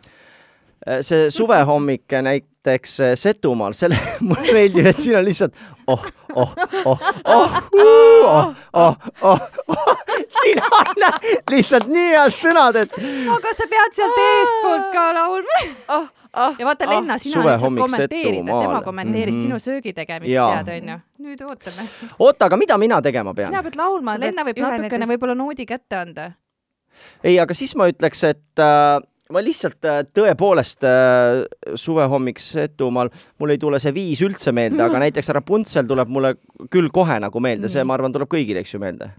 Äh, 0.88 1.02
see 1.02 1.30
suvehommik 1.30 2.10
näiteks 2.22 3.00
äh, 3.00 3.16
Setumaal, 3.16 3.74
selle, 3.78 3.98
mulle 4.28 4.54
meeldib, 4.54 4.88
et 4.90 4.98
siin 4.98 5.18
on 5.20 5.26
lihtsalt 5.28 5.54
oh, 5.88 6.06
oh, 6.34 6.56
oh, 6.86 7.04
oh, 7.26 7.58
oh, 7.74 8.56
oh, 8.74 8.96
oh, 9.22 9.44
oh, 9.68 9.92
siin 10.26 10.64
on 10.66 11.04
lihtsalt 11.52 11.86
nii 11.86 12.16
head 12.16 12.34
sõnad, 12.34 12.80
et 12.82 12.98
aga 13.36 13.54
sa 13.60 13.68
pead 13.70 14.00
sealt 14.00 14.18
eestpoolt 14.24 14.88
ka 14.96 15.04
laulma. 15.20 15.60
ah, 16.00 16.10
ah, 16.34 16.58
ja 16.58 16.66
vaata, 16.72 16.90
Lenna, 16.90 17.20
sina 17.22 17.46
lihtsalt 17.46 17.78
kommenteerid, 17.84 18.50
tema 18.50 18.82
kommenteeris 18.82 19.36
mm. 19.36 19.38
-hmm. 19.38 19.46
sinu 19.52 19.60
söögitegevust, 19.60 20.34
Jaa. 20.34 20.64
tead 20.64 20.82
onju. 20.82 20.98
nüüd 21.28 21.46
ootame. 21.46 21.88
oota, 22.20 22.50
aga 22.50 22.58
mida 22.58 22.78
mina 22.82 23.02
tegema 23.02 23.36
pean 23.38 23.54
sina? 23.54 23.62
pead 23.70 23.78
laulma, 23.78 24.18
Lenna 24.18 24.50
võib 24.50 24.66
natukene 24.66 25.14
võib-olla 25.14 25.38
noodi 25.38 25.70
kätte 25.70 26.02
anda. 26.02 26.32
ei, 27.24 27.38
aga 27.40 27.54
siis 27.54 27.78
ma 27.78 27.86
ütleks, 27.94 28.26
et 28.34 28.66
äh, 28.66 28.98
ma 29.34 29.44
lihtsalt 29.44 29.88
äh, 29.88 30.02
tõepoolest 30.16 30.86
äh, 30.88 31.42
suvehommik 31.80 32.42
Setumaal, 32.42 33.12
mul 33.40 33.56
ei 33.56 33.62
tule 33.62 33.80
see 33.82 33.94
viis 33.96 34.22
üldse 34.26 34.54
meelde, 34.56 34.82
aga 34.84 35.02
näiteks 35.06 35.32
Rapuntsel 35.38 35.88
tuleb 35.90 36.12
mulle 36.12 36.36
küll 36.74 36.92
kohe 36.94 37.20
nagu 37.24 37.44
meelde, 37.44 37.72
see, 37.72 37.84
ma 37.88 37.98
arvan, 37.98 38.14
tuleb 38.16 38.32
kõigile, 38.32 38.64
eks 38.64 38.76
ju, 38.76 38.84
meelde. 38.84 39.14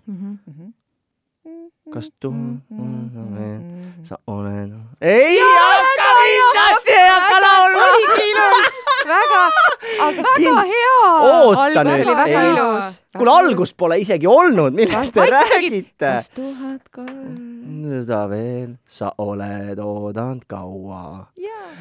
Kas 1.92 2.08
tunneme, 2.20 3.48
sa 4.02 4.16
oled? 4.26 4.72
ei 5.00 5.38
hakka 5.40 6.06
kindlasti, 6.18 6.94
ei 6.96 7.08
hakka 7.08 7.40
laulma. 7.44 7.82
väga, 9.10 9.42
väga 10.16 10.62
hea! 10.70 11.02
oota 11.28 11.84
nüüd, 11.84 12.12
ei. 12.24 12.54
kuule, 13.18 13.34
algust 13.34 13.76
pole 13.76 13.98
isegi 14.00 14.26
olnud, 14.26 14.72
millest 14.72 15.12
te 15.12 15.26
räägite? 15.34 15.98
kas 16.00 16.30
tuhat 16.32 16.88
kolm? 16.94 17.52
seda 17.82 18.22
veel, 18.32 18.72
sa 18.86 19.12
oled 19.18 19.84
oodanud 19.84 20.48
kaua. 20.48 21.28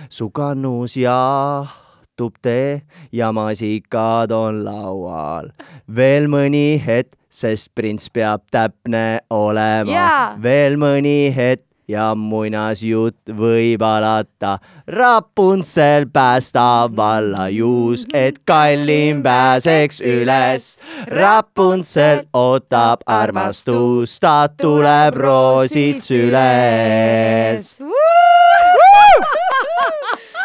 su 0.10 0.28
kannus 0.36 0.98
jahtub 1.00 2.36
tee 2.42 2.82
ja 3.16 3.32
maasikad 3.32 4.36
on 4.36 4.66
laual. 4.68 5.54
veel 5.88 6.28
mõni 6.28 6.84
hetk, 6.84 7.16
sest 7.32 7.72
prints 7.76 8.12
peab 8.14 8.44
täpne 8.52 9.22
olema 9.32 9.92
Jaa.. 9.92 10.24
veel 10.44 10.76
mõni 10.82 11.32
hetk 11.36 11.72
ja 11.92 12.12
muinasjutt 12.16 13.32
võib 13.38 13.84
alata. 13.84 14.58
Rapuntsel 14.88 16.08
päästab 16.14 17.00
alla 17.00 17.48
juus, 17.52 18.06
et 18.14 18.42
kallim 18.48 19.24
pääseks 19.24 20.02
üles. 20.06 20.76
Rapuntsel 21.08 22.26
ootab 22.34 23.06
armastus, 23.06 24.18
ta 24.20 24.48
tuleb 24.58 25.20
roosid 25.20 26.02
süles. 26.06 27.76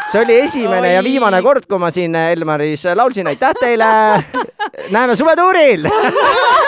see 0.06 0.20
oli 0.22 0.36
esimene 0.38 0.92
ja 0.92 1.00
Oi. 1.00 1.04
viimane 1.04 1.42
kord, 1.42 1.66
kui 1.66 1.78
ma 1.82 1.90
siin 1.90 2.14
Elmaris 2.14 2.86
laulsin, 2.94 3.26
aitäh 3.26 3.54
teile. 3.60 3.90
näeme 4.90 5.16
suvetuuril. 5.16 5.90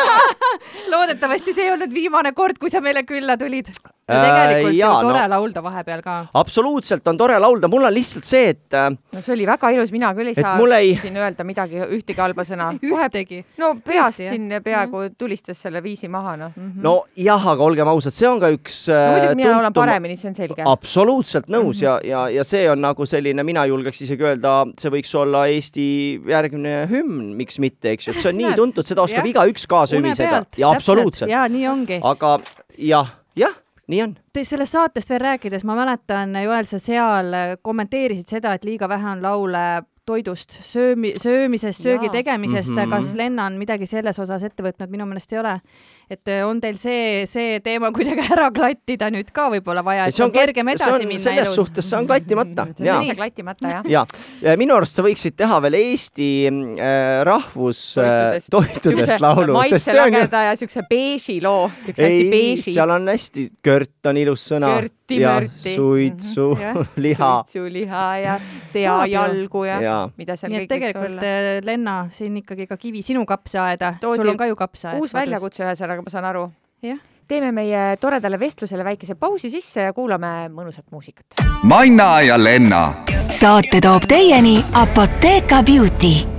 loodetavasti 0.90 1.54
see 1.54 1.68
ei 1.68 1.72
olnud 1.76 1.94
viimane 1.94 2.32
kord, 2.32 2.58
kui 2.58 2.70
sa 2.70 2.80
meile 2.84 3.04
külla 3.08 3.36
tulid. 3.40 3.70
Ja 4.08 4.18
Äh, 4.18 4.24
tegelikult 4.24 4.74
jaa, 4.78 4.92
ju 5.02 5.08
tore 5.08 5.22
no- 5.28 5.28
laulda 5.36 5.62
vahepeal 5.62 6.02
ka. 6.02 6.12
absoluutselt 6.34 7.06
on 7.08 7.18
tore 7.20 7.38
laulda, 7.38 7.68
mul 7.68 7.84
on 7.84 7.92
lihtsalt 7.94 8.24
see, 8.24 8.48
et 8.54 8.72
äh, 8.74 8.88
no 9.12 9.20
see 9.20 9.34
oli 9.34 9.46
väga 9.46 9.70
ilus, 9.74 9.90
mina 9.92 10.12
küll 10.16 10.30
ei 10.32 10.34
saa 10.38 10.54
ei- 10.78 10.94
siin 11.02 11.16
öelda 11.20 11.44
midagi, 11.44 11.76
ühtegi 11.98 12.20
halba 12.22 12.44
sõna. 12.48 12.70
ühtegi. 12.92 13.42
no 13.58 13.74
peast 13.84 14.18
Tõesti, 14.18 14.24
jah? 14.24 14.32
siin 14.32 14.62
peaaegu 14.64 15.02
tulistas 15.18 15.60
selle 15.60 15.82
viisi 15.84 16.08
maha, 16.08 16.36
noh. 16.40 16.52
nojah, 16.56 17.46
aga 17.52 17.62
olgem 17.68 17.88
ausad, 17.92 18.16
see 18.16 18.28
on 18.30 18.40
ka 18.40 18.50
üks 18.54 18.80
no 18.88 18.96
äh, 18.96 19.10
muidugi 19.12 19.36
mina 19.42 19.50
laulan 19.52 19.72
tuntum- 19.72 19.84
paremini, 19.92 20.16
see 20.16 20.30
on 20.32 20.38
selge. 20.40 20.64
absoluutselt 20.72 21.52
nõus 21.52 21.82
ja, 21.84 21.98
ja, 22.04 22.24
ja 22.32 22.44
see 22.48 22.64
on 22.70 22.80
nagu 22.80 23.06
selline, 23.06 23.44
mina 23.44 23.66
julgeks 23.68 24.02
isegi 24.08 24.24
öelda, 24.24 24.56
see 24.80 24.90
võiks 24.96 25.12
olla 25.20 25.44
Eesti 25.52 25.86
järgmine 26.32 26.86
hümn, 26.90 27.34
miks 27.36 27.58
mitte, 27.62 27.92
eks 27.92 28.08
ju, 28.08 28.16
et 28.16 28.24
see 28.24 28.32
on 28.32 28.40
nii 28.40 28.56
tuntud, 28.62 28.88
seda 28.88 29.04
oskab 29.04 29.28
igaüks 29.28 29.68
kaasa 29.68 30.00
ümiseda 30.00 30.42
ja 30.56 30.72
absoluutselt, 30.72 31.28
ja 31.30 31.44
nii 31.52 31.66
ongi. 31.68 32.00
aga 32.02 32.38
jah, 32.78 33.12
jah, 33.36 33.52
nii 33.88 34.02
on. 34.02 34.16
Te 34.32 34.44
sellest 34.44 34.76
saatest 34.76 35.10
veel 35.10 35.20
rääkides, 35.20 35.64
ma 35.64 35.74
mäletan, 35.78 36.34
Joel, 36.42 36.66
sa 36.68 36.78
seal 36.78 37.32
kommenteerisid 37.62 38.28
seda, 38.28 38.52
et 38.54 38.64
liiga 38.64 38.88
vähe 38.88 39.14
on 39.14 39.22
laule 39.24 39.64
toidust, 40.08 40.56
söömi, 40.64 41.12
söömisest, 41.20 41.84
söögi 41.84 42.08
tegemisest 42.12 42.72
mm. 42.72 42.78
-hmm. 42.78 42.90
kas 42.90 43.14
Lennon 43.14 43.58
midagi 43.60 43.86
selles 43.86 44.18
osas 44.18 44.44
ette 44.46 44.64
võtnud, 44.64 44.90
minu 44.92 45.06
meelest 45.08 45.32
ei 45.32 45.40
ole. 45.42 45.60
et 46.08 46.28
eh, 46.32 46.40
on 46.46 46.56
teil 46.60 46.78
see, 46.80 47.26
see 47.28 47.58
teema 47.60 47.90
kuidagi 47.96 48.24
ära 48.32 48.46
klattida 48.54 49.10
nüüd 49.12 49.28
ka 49.36 49.50
võib-olla 49.52 49.82
vaja, 49.84 50.06
et 50.08 50.20
on 50.20 50.30
on 50.30 50.32
kergem 50.32 50.70
edasi 50.72 50.94
on 50.94 51.04
minna 51.04 51.20
selles 51.20 51.50
elus. 51.50 51.58
suhtes, 51.60 51.90
see 51.90 51.98
on 51.98 52.08
klattimata 52.08 52.64
see 52.78 52.88
on, 52.88 53.02
täitsa 53.02 53.16
klatimata, 53.18 53.72
jah. 53.74 53.90
ja 53.92 54.06
ja 54.42 54.56
minu 54.56 54.76
arust 54.78 54.96
sa 54.96 55.04
võiksid 55.04 55.36
teha 55.36 55.60
veel 55.66 55.76
Eesti 55.82 56.30
äh, 56.48 57.20
rahvus 57.28 57.82
äh, 58.00 58.40
toitudest 58.50 59.20
laulu, 59.20 59.60
sest 59.68 59.92
see 59.92 60.00
on 60.06 60.16
ju 60.16 60.56
siukse 60.62 60.86
beeži 60.88 61.40
loo, 61.44 61.68
siukse 61.84 62.08
hästi 62.08 62.30
beeži. 62.32 62.72
seal 62.72 62.96
on 62.96 63.12
hästi, 63.12 63.48
kört 63.68 64.08
on 64.08 64.17
ilus 64.22 64.44
sõna 64.50 64.70
Körti, 64.76 65.20
ja 65.20 65.34
suitsu 65.48 66.48
Mhm, 66.54 66.62
jah. 66.62 66.76
liha 67.06 67.32
suitsuliha 67.46 68.04
ja 68.22 68.38
seajalgu 68.68 69.64
ja, 69.64 69.80
ja 69.82 69.96
mida 70.16 70.36
seal 70.36 70.52
nii 70.52 70.62
et 70.64 70.70
kõik 70.70 70.72
võiks 70.72 70.92
tegelikult 70.92 71.10
olla. 71.10 71.34
eh, 71.58 71.60
Lenna, 71.66 71.96
siin 72.12 72.36
ikkagi 72.42 72.66
ka 72.70 72.76
kivi 72.76 73.02
sinu 73.02 73.24
kapsaaeda, 73.26 73.94
sul 74.02 74.28
on 74.34 74.36
ka 74.40 74.46
ju 74.50 74.56
kapsaaed. 74.56 74.98
uus 75.00 75.14
väljakutse 75.14 75.64
ühesõnaga, 75.66 76.02
ma 76.04 76.10
saan 76.10 76.24
aru. 76.30 76.48
Jah. 76.82 76.98
teeme 77.28 77.50
meie 77.52 77.96
toredale 78.00 78.38
vestlusele 78.40 78.84
väikese 78.84 79.14
pausi 79.14 79.50
sisse 79.50 79.80
ja 79.88 79.92
kuulame 79.92 80.48
mõnusat 80.48 80.86
muusikat. 80.90 81.26
Manna 81.62 82.20
ja 82.24 82.38
Lenna 82.40 83.04
saate 83.28 83.80
toob 83.84 84.06
teieni 84.08 84.64
Apotheka 84.72 85.62
Beauty 85.62 86.37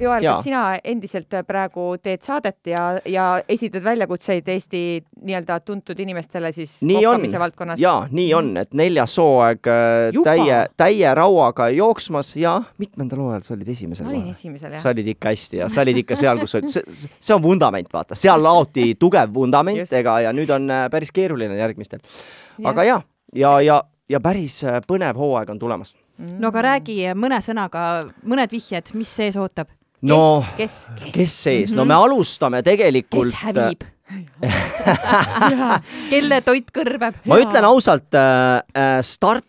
Joel, 0.00 0.24
Jaa. 0.24 0.34
kas 0.34 0.46
sina 0.46 0.62
endiselt 0.84 1.34
praegu 1.46 1.84
teed 2.02 2.22
saadet 2.24 2.70
ja, 2.72 2.84
ja 3.08 3.26
esitad 3.48 3.84
väljakutseid 3.84 4.48
Eesti 4.48 4.80
nii-öelda 5.20 5.58
tuntud 5.64 5.98
inimestele 6.00 6.52
siis 6.56 6.78
nii 6.80 7.02
on 7.04 7.18
kokkamise 7.18 7.40
valdkonnas? 7.42 7.80
ja 7.80 7.94
nii 8.10 8.28
on, 8.34 8.50
et 8.62 8.72
neljas 8.76 9.16
hooaeg 9.20 9.68
äh, 9.68 10.20
täie, 10.24 10.60
täie 10.80 11.14
rauaga 11.14 11.68
jooksmas 11.74 12.32
ja 12.40 12.56
mitmendal 12.80 13.20
hooajal 13.26 13.44
sa 13.44 13.54
olid 13.56 13.72
esimesel 13.74 14.08
ma 14.08 14.14
olin 14.14 14.30
esimesel 14.32 14.76
jah 14.76 14.82
sa. 14.82 14.94
olid 14.94 15.10
ikka 15.14 15.34
hästi 15.34 15.60
ja 15.60 15.68
sa 15.72 15.84
olid 15.84 16.02
ikka 16.02 16.18
seal, 16.20 16.40
kus 16.40 16.56
olid, 16.58 16.72
see, 16.72 17.08
see 17.20 17.36
on 17.36 17.42
vundament, 17.44 17.90
vaata, 17.92 18.18
seal 18.18 18.42
laoti 18.42 18.94
tugev 19.00 19.34
vundament, 19.34 19.92
ega 20.00 20.20
ja 20.26 20.34
nüüd 20.36 20.52
on 20.54 20.70
äh, 20.72 20.86
päris 20.92 21.12
keeruline 21.12 21.58
järgmistel. 21.58 22.00
aga 22.64 22.86
ja, 22.88 23.00
ja, 23.36 23.58
ja, 23.64 23.82
ja 24.08 24.22
päris 24.24 24.62
äh, 24.64 24.80
põnev 24.86 25.20
hooaeg 25.20 25.52
on 25.52 25.60
tulemas. 25.60 25.92
no 26.16 26.48
aga 26.48 26.64
räägi 26.70 27.02
mõne 27.16 27.42
sõnaga, 27.44 27.90
mõned 28.24 28.56
vihjed, 28.56 28.94
mis 28.96 29.12
sees 29.20 29.36
ootab? 29.36 29.68
No. 30.02 30.44
Kes, 30.56 30.82
kes, 30.98 31.14
kes 31.14 31.38
sees, 31.44 31.74
no 31.76 31.86
me 31.88 31.96
alustame 31.96 32.62
tegelikult 32.66 33.30
kes 33.30 33.40
hävib? 33.44 33.86
kelle 36.12 36.40
toit 36.42 36.72
kõrbeb? 36.74 37.20
ma 37.30 37.38
ütlen 37.42 37.66
ausalt 37.68 38.18
äh,, 38.18 38.58
äh, 38.74 38.98
start 39.06 39.46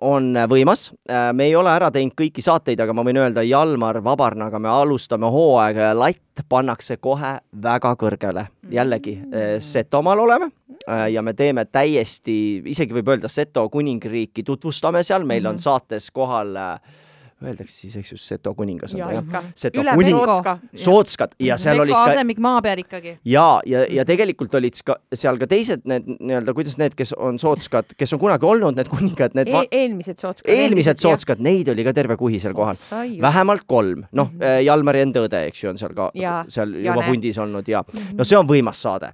on 0.00 0.32
võimas. 0.48 0.88
Äh,, 1.10 1.30
me 1.36 1.50
ei 1.50 1.56
ole 1.56 1.72
ära 1.72 1.90
teinud 1.92 2.16
kõiki 2.18 2.42
saateid, 2.44 2.80
aga 2.80 2.94
ma 2.96 3.04
võin 3.06 3.20
öelda, 3.20 3.44
Jalmar 3.46 4.00
Vabarnaga 4.04 4.58
me 4.58 4.70
alustame 4.72 5.28
hooaega 5.30 5.90
ja 5.90 5.96
latt 5.96 6.44
pannakse 6.48 6.96
kohe 6.96 7.36
väga 7.62 7.94
kõrgele. 8.00 8.46
jällegi 8.70 9.18
äh, 9.20 9.52
Setomaal 9.60 10.24
oleme 10.24 10.50
äh, 10.88 11.10
ja 11.12 11.22
me 11.22 11.34
teeme 11.34 11.64
täiesti, 11.64 12.62
isegi 12.72 12.96
võib 12.96 13.12
öelda 13.12 13.28
Seto 13.28 13.68
kuningriiki 13.68 14.42
tutvustame 14.42 15.02
seal, 15.02 15.28
meil 15.28 15.46
on 15.46 15.58
saates 15.58 16.10
kohal 16.10 16.56
äh, 16.56 16.98
öeldakse 17.44 17.72
siis, 17.86 17.96
eks 17.96 18.12
ju, 18.12 18.16
Seto 18.20 18.52
kuningas 18.54 18.92
on 18.94 19.00
ja 19.00 19.06
ta 19.06 19.12
jah? 19.40 19.44
Seto 19.56 19.80
üle 19.82 19.94
kuning- 19.96 20.18
Rootska. 20.20 20.54
Sootskad 20.76 21.34
ja 21.40 21.56
seal 21.60 21.80
olid 21.80 21.94
Peko 21.94 22.04
ka 22.04 22.10
asemik 22.12 22.38
maa 22.38 22.60
peal 22.62 22.82
ikkagi. 22.82 23.14
ja, 23.24 23.60
ja, 23.66 23.84
ja 23.90 24.04
tegelikult 24.04 24.54
olid 24.58 24.76
ka 24.84 24.96
seal 25.14 25.38
ka 25.40 25.46
teised 25.50 25.86
need 25.88 26.06
nii-öelda, 26.18 26.54
kuidas 26.54 26.76
need, 26.78 26.94
kes 26.98 27.14
on 27.16 27.38
sootskad, 27.38 27.94
kes 27.96 28.12
on 28.16 28.20
kunagi 28.22 28.44
olnud 28.46 28.76
need 28.76 28.88
kuningad, 28.92 29.34
need 29.38 29.48
E 29.48 29.52
va- 29.52 29.64
eelmised 29.70 30.18
sootskad. 30.20 30.50
eelmised 30.52 30.98
sootskad, 31.00 31.40
neid 31.40 31.68
oli 31.72 31.84
ka 31.84 31.92
terve 31.96 32.16
kuhi 32.20 32.38
seal 32.40 32.52
kohal. 32.54 32.76
vähemalt 33.20 33.64
kolm, 33.66 34.04
noh, 34.12 34.30
Jalmari 34.64 35.00
enda 35.06 35.24
õde, 35.26 35.46
eks 35.48 35.64
ju, 35.64 35.70
on 35.70 35.78
seal 35.78 35.94
ka 35.96 36.10
Jaa, 36.14 36.44
seal 36.48 36.74
Jane. 36.74 36.84
juba 36.88 37.06
pundis 37.08 37.38
olnud 37.38 37.68
ja 37.68 37.82
no 38.14 38.24
see 38.24 38.36
on 38.38 38.46
võimas 38.46 38.80
saade. 38.82 39.10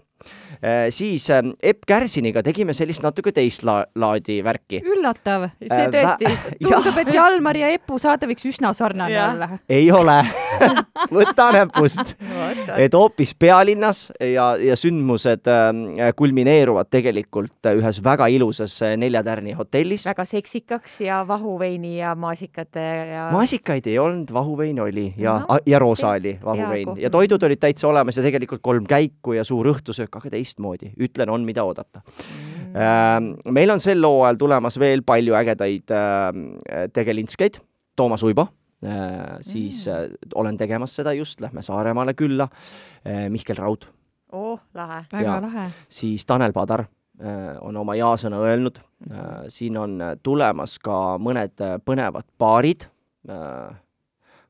Siis 0.91 1.31
äh, 1.31 1.43
Epp 1.63 1.85
Kärsiniga 1.87 2.43
tegime 2.43 2.75
sellist 2.75 3.03
natuke 3.05 3.33
teist 3.33 3.65
la 3.67 3.85
laadi 3.95 4.41
värki. 4.45 4.81
üllatav. 4.85 5.49
see 5.63 5.87
Äh, 5.87 5.91
tõesti, 5.93 6.31
tundub, 6.65 6.99
et 7.03 7.13
Jalmar 7.15 7.57
ja 7.59 7.71
Epu 7.75 7.99
saade 8.03 8.29
võiks 8.29 8.47
üsna 8.49 8.73
sarnane 8.77 9.17
olla. 9.23 9.49
ei 9.69 9.91
ole, 9.93 10.19
võta 11.17 11.49
näpust. 11.55 12.17
et 12.85 12.95
hoopis 12.95 13.35
pealinnas 13.39 14.07
ja, 14.21 14.49
ja 14.61 14.77
sündmused 14.79 15.49
äh, 15.51 16.11
kulmineeruvad 16.17 16.91
tegelikult 16.91 17.71
äh, 17.71 17.79
ühes 17.81 18.03
väga 18.05 18.29
ilusas 18.33 18.79
äh, 18.83 18.97
neljatärni 19.01 19.57
hotellis. 19.59 20.07
väga 20.11 20.25
seksikaks 20.29 21.01
ja 21.07 21.23
vahuveini 21.29 21.99
ja 21.99 22.15
maasikate 22.15 22.87
ja 23.13 23.29
maasikaid 23.33 23.87
ei 23.87 23.99
olnud, 23.99 24.33
vahuvein 24.33 24.81
oli 24.81 25.13
ja 25.17 25.37
No, 25.37 25.59
ja 25.67 25.79
roosa 25.79 26.09
oli 26.17 26.39
vahuvein 26.45 26.97
ja 27.01 27.11
toidud 27.11 27.43
olid 27.43 27.61
täitsa 27.61 27.89
olemas 27.89 28.17
ja 28.17 28.23
tegelikult 28.25 28.63
kolm 28.63 28.87
käiku 28.89 29.37
ja 29.37 29.45
suur 29.45 29.69
õhtusöök, 29.71 30.17
aga 30.17 30.31
teistmoodi, 30.57 30.93
ütlen, 30.99 31.31
on 31.31 31.45
mida 31.45 31.65
oodata 31.65 32.01
mm.. 32.73 33.53
meil 33.53 33.71
on 33.71 33.81
sel 33.81 34.03
hooajal 34.05 34.37
tulemas 34.37 34.79
veel 34.79 35.03
palju 35.07 35.35
ägedaid 35.35 35.93
äh, 35.93 36.89
tegelinskeid, 36.93 37.61
Toomas 37.97 38.23
Uibo 38.23 38.49
äh,, 38.85 39.39
siis 39.41 39.87
äh, 39.89 40.09
olen 40.35 40.57
tegemas 40.57 40.97
seda 40.97 41.13
just, 41.13 41.41
lähme 41.41 41.63
Saaremaale 41.63 42.15
külla 42.15 42.49
äh,, 43.05 43.29
Mihkel 43.31 43.57
Raud, 43.57 43.87
oh 44.33 44.61
lahe. 44.75 45.05
väga 45.13 45.41
lahe. 45.43 45.71
siis 45.89 46.25
Tanel 46.27 46.53
Padar 46.53 46.87
äh, 47.21 47.57
on 47.61 47.77
oma 47.77 47.95
jaasõna 47.95 48.41
öelnud 48.41 48.81
äh,, 49.11 49.47
siin 49.49 49.77
on 49.77 49.99
tulemas 50.23 50.79
ka 50.79 51.19
mõned 51.19 51.61
põnevad 51.85 52.33
paarid 52.39 52.89
äh,. 53.29 53.75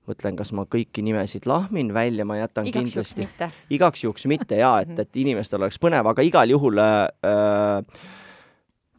mõtlen, 0.09 0.37
kas 0.39 0.53
ma 0.57 0.67
kõiki 0.71 1.05
nimesid 1.07 1.49
lahmin 1.49 1.93
välja, 1.95 2.27
ma 2.29 2.39
jätan 2.41 2.69
igaks 2.71 2.95
kindlasti, 2.95 3.29
igaks 3.77 4.05
juhuks 4.05 4.27
mitte 4.31 4.61
ja 4.61 4.77
et, 4.85 4.95
et 4.99 5.23
inimestel 5.23 5.63
oleks 5.63 5.81
põnev, 5.83 6.07
aga 6.13 6.25
igal 6.27 6.51
juhul 6.51 6.81
äh, 6.83 6.95
äh, 7.27 8.07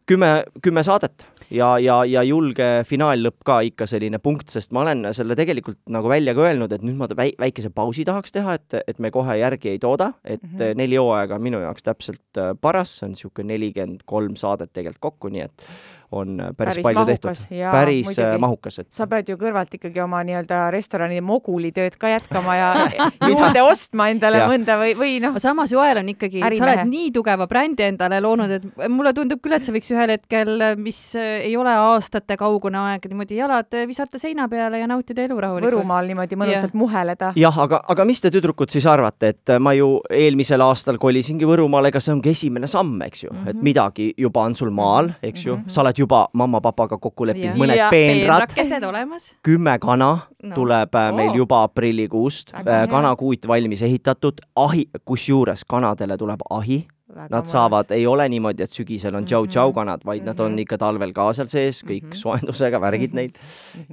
kümme, 0.08 0.32
kümme 0.62 0.84
saadet 0.86 1.26
ja, 1.50 1.70
ja, 1.80 1.98
ja 2.08 2.22
julge 2.26 2.66
finaallõpp 2.88 3.42
ka 3.46 3.58
ikka 3.66 3.88
selline 3.90 4.20
punkt, 4.22 4.48
sest 4.52 4.72
ma 4.76 4.82
olen 4.84 5.06
selle 5.16 5.36
tegelikult 5.38 5.80
nagu 5.92 6.10
välja 6.10 6.34
ka 6.36 6.44
öelnud, 6.48 6.72
et 6.74 6.84
nüüd 6.84 6.98
ma 7.00 7.08
väi- 7.18 7.34
väikese 7.40 7.70
pausi 7.74 8.04
tahaks 8.08 8.34
teha, 8.34 8.58
et, 8.58 8.78
et 8.86 9.02
me 9.02 9.12
kohe 9.14 9.38
järgi 9.40 9.74
ei 9.74 9.82
tooda, 9.82 10.12
et 10.24 10.42
mm 10.42 10.56
-hmm. 10.56 10.80
neli 10.80 11.00
hooaega 11.00 11.38
on 11.38 11.42
minu 11.42 11.60
jaoks 11.64 11.82
täpselt 11.82 12.40
äh, 12.40 12.54
paras, 12.60 12.98
see 12.98 13.06
on 13.06 13.16
niisugune 13.16 13.52
nelikümmend 13.54 14.04
kolm 14.04 14.36
saadet 14.36 14.72
tegelikult 14.72 15.00
kokku, 15.00 15.28
nii 15.28 15.40
et 15.40 15.68
on 16.12 16.36
päris, 16.56 16.56
Päris 16.56 16.82
palju 16.82 16.98
mahukas, 17.04 17.38
tehtud. 17.38 17.72
päris 17.72 18.06
muidugi. 18.06 18.22
muidugi. 18.22 18.40
mahukas, 18.40 18.78
et 18.78 18.88
sa 18.96 19.06
pead 19.10 19.28
ju 19.28 19.36
kõrvalt 19.40 19.74
ikkagi 19.76 20.00
oma 20.00 20.22
nii-öelda 20.24 20.60
restorani 20.72 21.20
moguli 21.20 21.70
tööd 21.76 21.98
ka 22.00 22.08
jätkama 22.14 22.56
ja 22.56 22.68
juurde 23.30 23.62
ostma 23.66 24.08
endale 24.12 24.40
Jah. 24.40 24.48
mõnda 24.52 24.78
või, 24.80 24.94
või 24.98 25.18
noh 25.20 25.36
samas 25.42 25.72
Joel 25.74 26.00
on 26.00 26.08
ikkagi, 26.14 26.40
sa 26.40 26.64
oled 26.64 26.84
nii 26.88 27.10
tugeva 27.12 27.46
brändi 27.50 27.84
endale 27.88 28.20
loonud, 28.24 28.54
et 28.56 28.88
mulle 28.88 29.12
tundub 29.16 29.42
küll, 29.44 29.56
et 29.58 29.66
sa 29.66 29.74
võiks 29.74 29.92
ühel 29.92 30.14
hetkel, 30.16 30.54
mis 30.80 31.00
äh, 31.18 31.44
ei 31.50 31.56
ole 31.60 31.74
aastate 31.76 32.38
kaugune 32.40 32.80
aeg, 32.80 33.04
niimoodi 33.10 33.38
jalad 33.40 33.76
äh, 33.76 33.84
visata 33.88 34.20
seina 34.20 34.48
peale 34.48 34.80
ja 34.80 34.88
nautida 34.88 35.26
elu 35.26 35.36
rahulikult. 35.44 35.68
Võrumaal 35.68 36.08
niimoodi 36.08 36.40
mõnusalt 36.40 36.76
muheleda. 36.78 37.32
jah, 37.36 37.60
aga, 37.66 37.82
aga 37.84 38.08
mis 38.08 38.24
te 38.24 38.32
tüdrukud 38.32 38.72
siis 38.72 38.88
arvate, 38.88 39.34
et 39.34 39.54
ma 39.60 39.74
ju 39.76 39.98
eelmisel 40.10 40.64
aastal 40.64 40.96
kolisingi 41.00 41.46
Võrumaale, 41.48 41.92
ega 41.92 42.00
see 42.02 42.14
ongi 42.16 42.32
esimene 42.32 42.68
samm, 42.70 42.96
eks 43.04 43.24
ju 43.26 43.30
mm, 43.32 43.38
-hmm. 43.38 43.50
et 43.50 43.62
midagi 43.62 44.10
juba 44.16 44.44
on 44.48 44.54
sul 44.58 44.70
maal, 44.74 45.12
eks 45.22 45.46
ju 45.46 45.56
mm, 45.56 45.62
-hmm. 45.62 45.72
sa 45.74 45.82
oled 45.84 45.97
juba 45.98 46.28
mamma-papaga 46.32 46.98
kokku 47.02 47.26
leppinud 47.28 47.58
mõned 47.60 47.82
peenrad, 47.90 48.48
peenrakesed 48.48 48.84
olemas. 48.88 49.30
kümme 49.42 49.78
kana 49.82 50.10
No. 50.42 50.54
tuleb 50.54 50.94
äh, 50.94 51.08
meil 51.10 51.32
Oo. 51.32 51.40
juba 51.40 51.64
aprillikuust 51.66 52.52
Väga, 52.52 52.76
hea. 52.84 52.86
kanakuut 52.86 53.48
valmis 53.50 53.82
ehitatud, 53.82 54.38
ahi, 54.54 54.84
kusjuures 55.04 55.64
kanadele 55.66 56.14
tuleb 56.16 56.44
ahi, 56.54 56.84
nad 57.08 57.46
saavad, 57.48 57.90
ei 57.96 58.06
ole 58.06 58.26
niimoodi, 58.28 58.62
et 58.62 58.72
sügisel 58.74 59.16
on 59.16 59.24
tšau-tšau 59.24 59.72
kanad, 59.76 60.02
vaid 60.04 60.26
nad 60.26 60.38
on 60.44 60.58
ikka 60.60 60.76
talvel 60.80 61.14
ka 61.16 61.24
seal 61.36 61.48
sees, 61.48 61.80
kõik 61.88 62.12
soojendusega, 62.18 62.80
värgid 62.82 63.14
neil. 63.16 63.30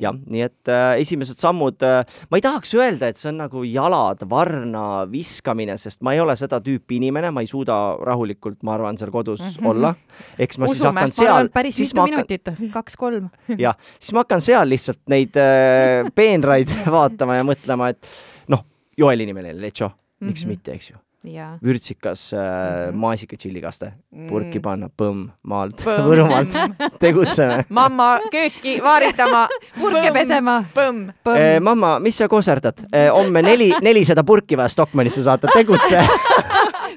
jah, 0.02 0.16
nii 0.16 0.44
et 0.44 0.72
äh, 0.72 0.98
esimesed 1.04 1.40
sammud 1.40 1.86
äh,, 1.88 2.04
ma 2.30 2.40
ei 2.40 2.44
tahaks 2.44 2.76
öelda, 2.76 3.10
et 3.10 3.20
see 3.20 3.32
on 3.32 3.40
nagu 3.46 3.64
jalad 3.68 4.26
varna 4.30 5.06
viskamine, 5.08 5.78
sest 5.80 6.04
ma 6.04 6.16
ei 6.16 6.20
ole 6.24 6.36
seda 6.40 6.60
tüüpi 6.64 7.00
inimene, 7.00 7.32
ma 7.32 7.44
ei 7.46 7.50
suuda 7.50 7.78
rahulikult, 8.04 8.60
ma 8.68 8.76
arvan, 8.76 9.00
seal 9.00 9.14
kodus 9.16 9.40
mm 9.40 9.56
-hmm. 9.56 9.72
olla. 9.72 9.96
eks 10.40 10.60
ma 10.60 10.68
siis 10.68 10.82
Usume. 10.82 11.00
hakkan 11.00 11.16
ma 11.16 11.20
seal 11.24 11.50
päris 11.56 11.76
siis 11.76 11.94
mitu 11.94 12.02
hakkan, 12.02 12.26
minutit, 12.28 12.74
kaks-kolm. 12.74 13.30
jah, 13.58 13.80
siis 14.00 14.14
ma 14.14 14.26
hakkan 14.26 14.42
seal 14.42 14.70
lihtsalt 14.70 15.02
neid 15.08 15.40
äh, 15.40 16.12
peenraid 16.36 16.72
vaatama 16.98 17.40
ja 17.40 17.48
mõtlema, 17.48 17.90
et 17.94 18.14
noh, 18.52 18.66
Joeli 18.98 19.28
nimeline 19.28 19.60
lecho, 19.62 19.92
miks 20.20 20.46
mm 20.46 20.52
-hmm. 20.52 20.56
mitte, 20.56 20.74
eks 20.74 20.92
ju. 20.92 20.98
jaa. 21.26 21.58
vürtsikas 21.64 22.34
äh, 22.34 22.40
mm 22.40 22.92
-hmm. 22.92 22.96
maasika 22.96 23.38
tšillikaste, 23.38 23.92
purki 24.30 24.60
panna, 24.60 24.90
põmm, 25.02 25.30
maalt, 25.44 25.82
Põmm. 25.82 26.06
Võrumaalt, 26.10 26.54
tegutseme. 27.04 27.64
mamma 27.70 28.20
kööki 28.32 28.82
vaaritama. 28.84 29.48
purke 29.80 30.12
pesema. 30.14 30.64
põmm. 30.76 31.10
Eh, 31.36 31.60
mamma, 31.60 32.00
mis 32.00 32.18
sa 32.18 32.28
koserdad 32.28 32.86
eh,? 32.94 33.10
homme 33.12 33.42
neli, 33.42 33.74
nelisada 33.82 34.24
purki 34.24 34.58
vaja 34.58 34.70
Stockmannisse 34.70 35.24
saata, 35.24 35.48
tegutse. 35.54 36.04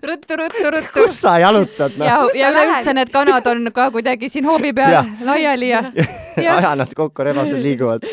ruttu, 0.09 0.37
ruttu, 0.37 0.71
ruttu. 0.71 1.01
kus 1.01 1.21
sa 1.21 1.39
jalutad, 1.39 1.93
ja 1.97 2.23
noh?, 2.23 2.31
ja 2.35 2.53
lähed? 2.53 2.69
üleüldse 2.69 2.95
need 2.95 3.11
kanad 3.11 3.47
on 3.47 3.73
ka 3.73 3.91
kuidagi 3.91 4.29
siin 4.29 4.47
hoovi 4.47 4.73
peal 4.73 5.05
laiali 5.25 5.69
ja, 5.69 5.83
ja 6.43 6.57
aja 6.57 6.75
nad 6.77 6.95
kokku, 6.95 7.25
rebased 7.25 7.63
liiguvad. 7.63 8.05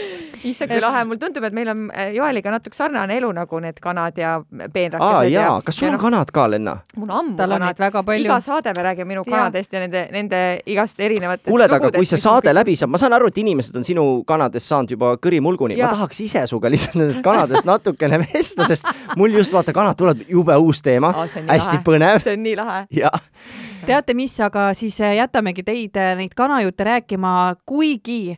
Issand 0.52 0.72
kui 0.72 0.82
lahe, 0.84 1.04
mulle 1.08 1.22
tundub, 1.22 1.44
et 1.48 1.56
meil 1.58 1.70
on 1.72 1.86
äh, 1.92 2.12
Joeliga 2.16 2.54
natuke 2.54 2.78
sarnane 2.78 3.18
elu 3.20 3.32
nagu 3.36 3.60
need 3.64 3.80
kanad 3.84 4.18
ja 4.22 4.36
aa 4.40 4.70
peenrakesed 4.74 5.32
jaa 5.34 5.44
ja, 5.46 5.62
kas 5.66 5.80
sul 5.80 5.88
ja 5.88 5.94
on 5.94 5.98
noh, 5.98 6.04
kanad 6.06 6.32
ka, 6.36 6.48
Lenna? 6.52 6.76
mul 6.98 7.10
on 7.10 7.18
ammu 7.20 7.38
kanad 7.38 7.82
väga 7.82 8.04
palju 8.08 8.26
iga. 8.28 8.40
saade 8.44 8.74
me 8.78 8.86
räägime 8.90 9.12
minu 9.14 9.24
kanadest 9.28 9.74
ja 9.74 9.84
nende, 9.84 10.06
nende 10.12 10.42
igast 10.66 11.00
erinevatest 11.00 11.50
kuule, 11.50 11.70
aga 11.70 11.92
kui 11.96 12.06
see 12.10 12.22
saade 12.22 12.50
kõik- 12.50 12.60
läbi 12.60 12.76
saab, 12.80 12.94
ma 12.96 13.02
saan 13.02 13.18
aru, 13.18 13.32
et 13.34 13.38
inimesed 13.44 13.76
on 13.76 13.88
sinu 13.88 14.06
kanadest 14.28 14.72
saanud 14.72 14.96
juba 14.96 15.16
kõrimulguni, 15.22 15.78
ma 15.82 15.92
tahaks 15.94 16.22
ise 16.26 16.46
sinuga 16.48 16.72
lihtsalt 16.74 17.00
nendest 17.02 17.24
kanadest 17.26 17.68
natukene 17.70 18.22
vestelda, 18.26 18.70
sest 18.72 19.18
mul 19.18 19.34
just 19.42 19.54
vaata, 19.56 19.74
kanad 19.76 19.98
tuleb 20.00 20.26
jube 20.30 20.56
uus 20.62 20.82
teema 20.86 21.14
nii 21.16 21.48
hästi 21.50 21.80
lahe. 21.80 21.86
põnev 21.88 22.22
see 22.24 22.38
on 22.38 22.44
nii 22.46 22.56
lahe. 22.60 22.86
ja 22.92 23.12
teate 23.86 24.14
mis, 24.18 24.34
aga 24.42 24.70
siis 24.74 24.98
äh, 25.02 25.16
jätamegi 25.20 25.64
teid 25.64 25.98
äh, 26.00 26.14
neid 26.18 26.34
kanajutte 26.36 26.84
rääkima, 26.88 27.56
kuigi 27.66 28.38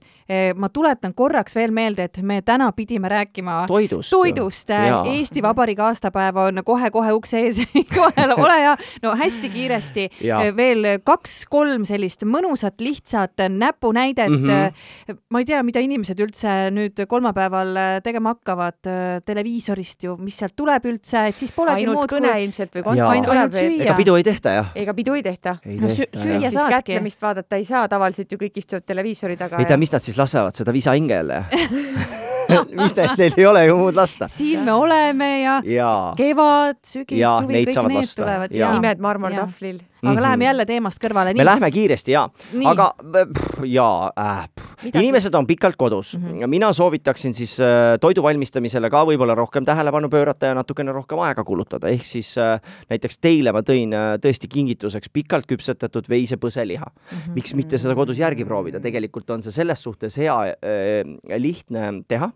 ma 0.55 0.69
tuletan 0.69 1.13
korraks 1.13 1.55
veel 1.55 1.71
meelde, 1.71 2.03
et 2.09 2.17
me 2.21 2.41
täna 2.41 2.71
pidime 2.75 3.09
rääkima 3.09 3.65
toidust. 3.67 4.09
toidust. 4.11 4.69
Jaa. 4.69 5.03
Eesti 5.07 5.41
Vabariigi 5.41 5.81
aastapäev 5.81 6.37
on 6.41 6.61
kohe-kohe 6.65 7.13
ukse 7.15 7.39
ees. 7.45 7.61
kohe 7.97 8.27
ole 8.37 8.61
ja 8.61 8.75
no 9.03 9.15
hästi 9.15 9.49
kiiresti 9.49 10.07
Jaa. 10.21 10.41
Eh, 10.45 10.55
veel 10.55 10.85
kaks-kolm 11.05 11.85
sellist 11.87 12.25
mõnusat, 12.27 12.81
lihtsat 12.83 13.45
näpunäidet 13.49 14.29
mm. 14.29 14.47
-hmm. 14.47 15.17
ma 15.29 15.41
ei 15.41 15.45
tea, 15.45 15.61
mida 15.63 15.81
inimesed 15.83 16.19
üldse 16.23 16.55
nüüd 16.73 17.03
kolmapäeval 17.09 17.75
eh, 17.75 17.89
tegema 18.03 18.35
hakkavad 18.35 18.89
eh, 18.89 19.21
televiisorist 19.25 20.07
ju, 20.07 20.17
mis 20.21 20.37
sealt 20.37 20.55
tuleb 20.55 20.85
üldse, 20.91 21.27
et 21.31 21.39
siis 21.39 21.53
polegi 21.55 21.85
ainult 21.85 22.01
muud 22.01 22.15
kõne 22.17 22.33
kui 22.33 22.47
ilmselt 22.47 22.75
või 22.77 22.85
kontsert 22.89 23.29
tuleb 23.29 23.59
ega 23.87 23.97
pidu 23.97 24.17
ei 24.19 24.27
tehta 24.27 24.55
jah? 24.59 24.71
ega 24.75 24.93
pidu 24.97 25.17
ei 25.17 25.23
tehta. 25.23 25.57
No 25.65 25.89
süüa 25.91 26.51
saadki. 26.51 26.73
kätlemist 26.75 27.21
vaadata 27.21 27.59
ei 27.59 27.65
saa, 27.65 27.87
tavaliselt 27.89 28.31
ju 28.31 28.39
kõik 28.41 28.61
istuvad 28.63 28.85
televiisori 28.85 29.37
taga 29.39 29.61
ei 29.61 29.69
tea, 29.69 29.77
mis 29.79 29.93
nad 29.93 30.03
siis 30.03 30.16
lasevad, 30.17 30.55
seda 30.57 30.73
visahinge 30.75 31.13
jälle 31.13 31.43
mis 32.79 32.95
neil, 32.95 33.13
neil 33.19 33.35
ei 33.37 33.45
ole 33.45 33.65
ju 33.65 33.77
muud 33.77 33.97
lasta. 33.97 34.27
siin 34.31 34.63
me 34.65 34.73
oleme 34.73 35.29
ja 35.41 35.59
jaa. 35.65 36.13
kevad, 36.17 36.79
sügis, 36.87 37.19
suvi, 37.19 37.63
kõik 37.63 37.73
need 37.75 37.97
lasta. 37.97 38.21
tulevad 38.23 38.55
Jaa. 38.55 38.73
nimed 38.75 39.03
marmortahvlil. 39.03 39.79
Aga 40.03 40.13
Mhm. 40.13 40.21
läheme 40.21 40.45
jälle 40.45 40.65
teemast 40.65 40.97
kõrvale. 41.01 41.33
me 41.37 41.45
lähme 41.45 41.71
kiiresti 41.71 42.11
ja, 42.11 42.29
aga 42.65 42.93
pff, 43.01 43.63
jaa 43.65 44.11
äh,, 44.19 44.49
inimesed 44.93 45.33
on 45.35 45.47
pikalt 45.47 45.75
kodus 45.75 46.17
mm. 46.17 46.23
-hmm. 46.23 46.47
mina 46.47 46.73
soovitaksin 46.73 47.33
siis 47.33 47.59
äh, 47.59 47.97
toidu 48.01 48.23
valmistamisele 48.23 48.89
ka 48.89 49.03
võib-olla 49.05 49.33
rohkem 49.35 49.65
tähelepanu 49.65 50.09
pöörata 50.09 50.45
ja 50.45 50.55
natukene 50.55 50.91
rohkem 50.91 51.19
aega 51.19 51.43
kulutada, 51.43 51.87
ehk 51.87 52.05
siis 52.05 52.37
äh, 52.37 52.61
näiteks 52.89 53.17
teile 53.17 53.51
ma 53.51 53.59
tõin 53.61 53.93
äh, 53.93 54.17
tõesti 54.21 54.47
kingituseks 54.49 55.09
pikalt 55.13 55.45
küpsetatud 55.47 56.09
veisepõseliha 56.09 56.85
mm. 56.85 57.17
-hmm. 57.17 57.33
miks 57.33 57.53
mitte 57.53 57.77
seda 57.77 57.95
kodus 57.95 58.19
järgi 58.19 58.45
proovida, 58.45 58.79
tegelikult 58.79 59.29
on 59.29 59.41
see 59.41 59.51
selles 59.51 59.83
suhtes 59.83 60.17
hea 60.17 60.37
äh,, 60.45 61.37
lihtne 61.37 62.03
teha. 62.07 62.31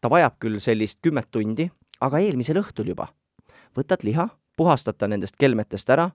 ta 0.00 0.10
vajab 0.10 0.34
küll 0.38 0.58
sellist 0.58 0.98
kümmet 1.02 1.30
tundi, 1.30 1.70
aga 2.00 2.18
eelmisel 2.18 2.56
õhtul 2.56 2.88
juba 2.88 3.08
võtad 3.76 4.04
liha, 4.06 4.28
puhastad 4.56 4.98
ta 4.98 5.08
nendest 5.10 5.36
kelmetest 5.40 5.90
ära, 5.90 6.08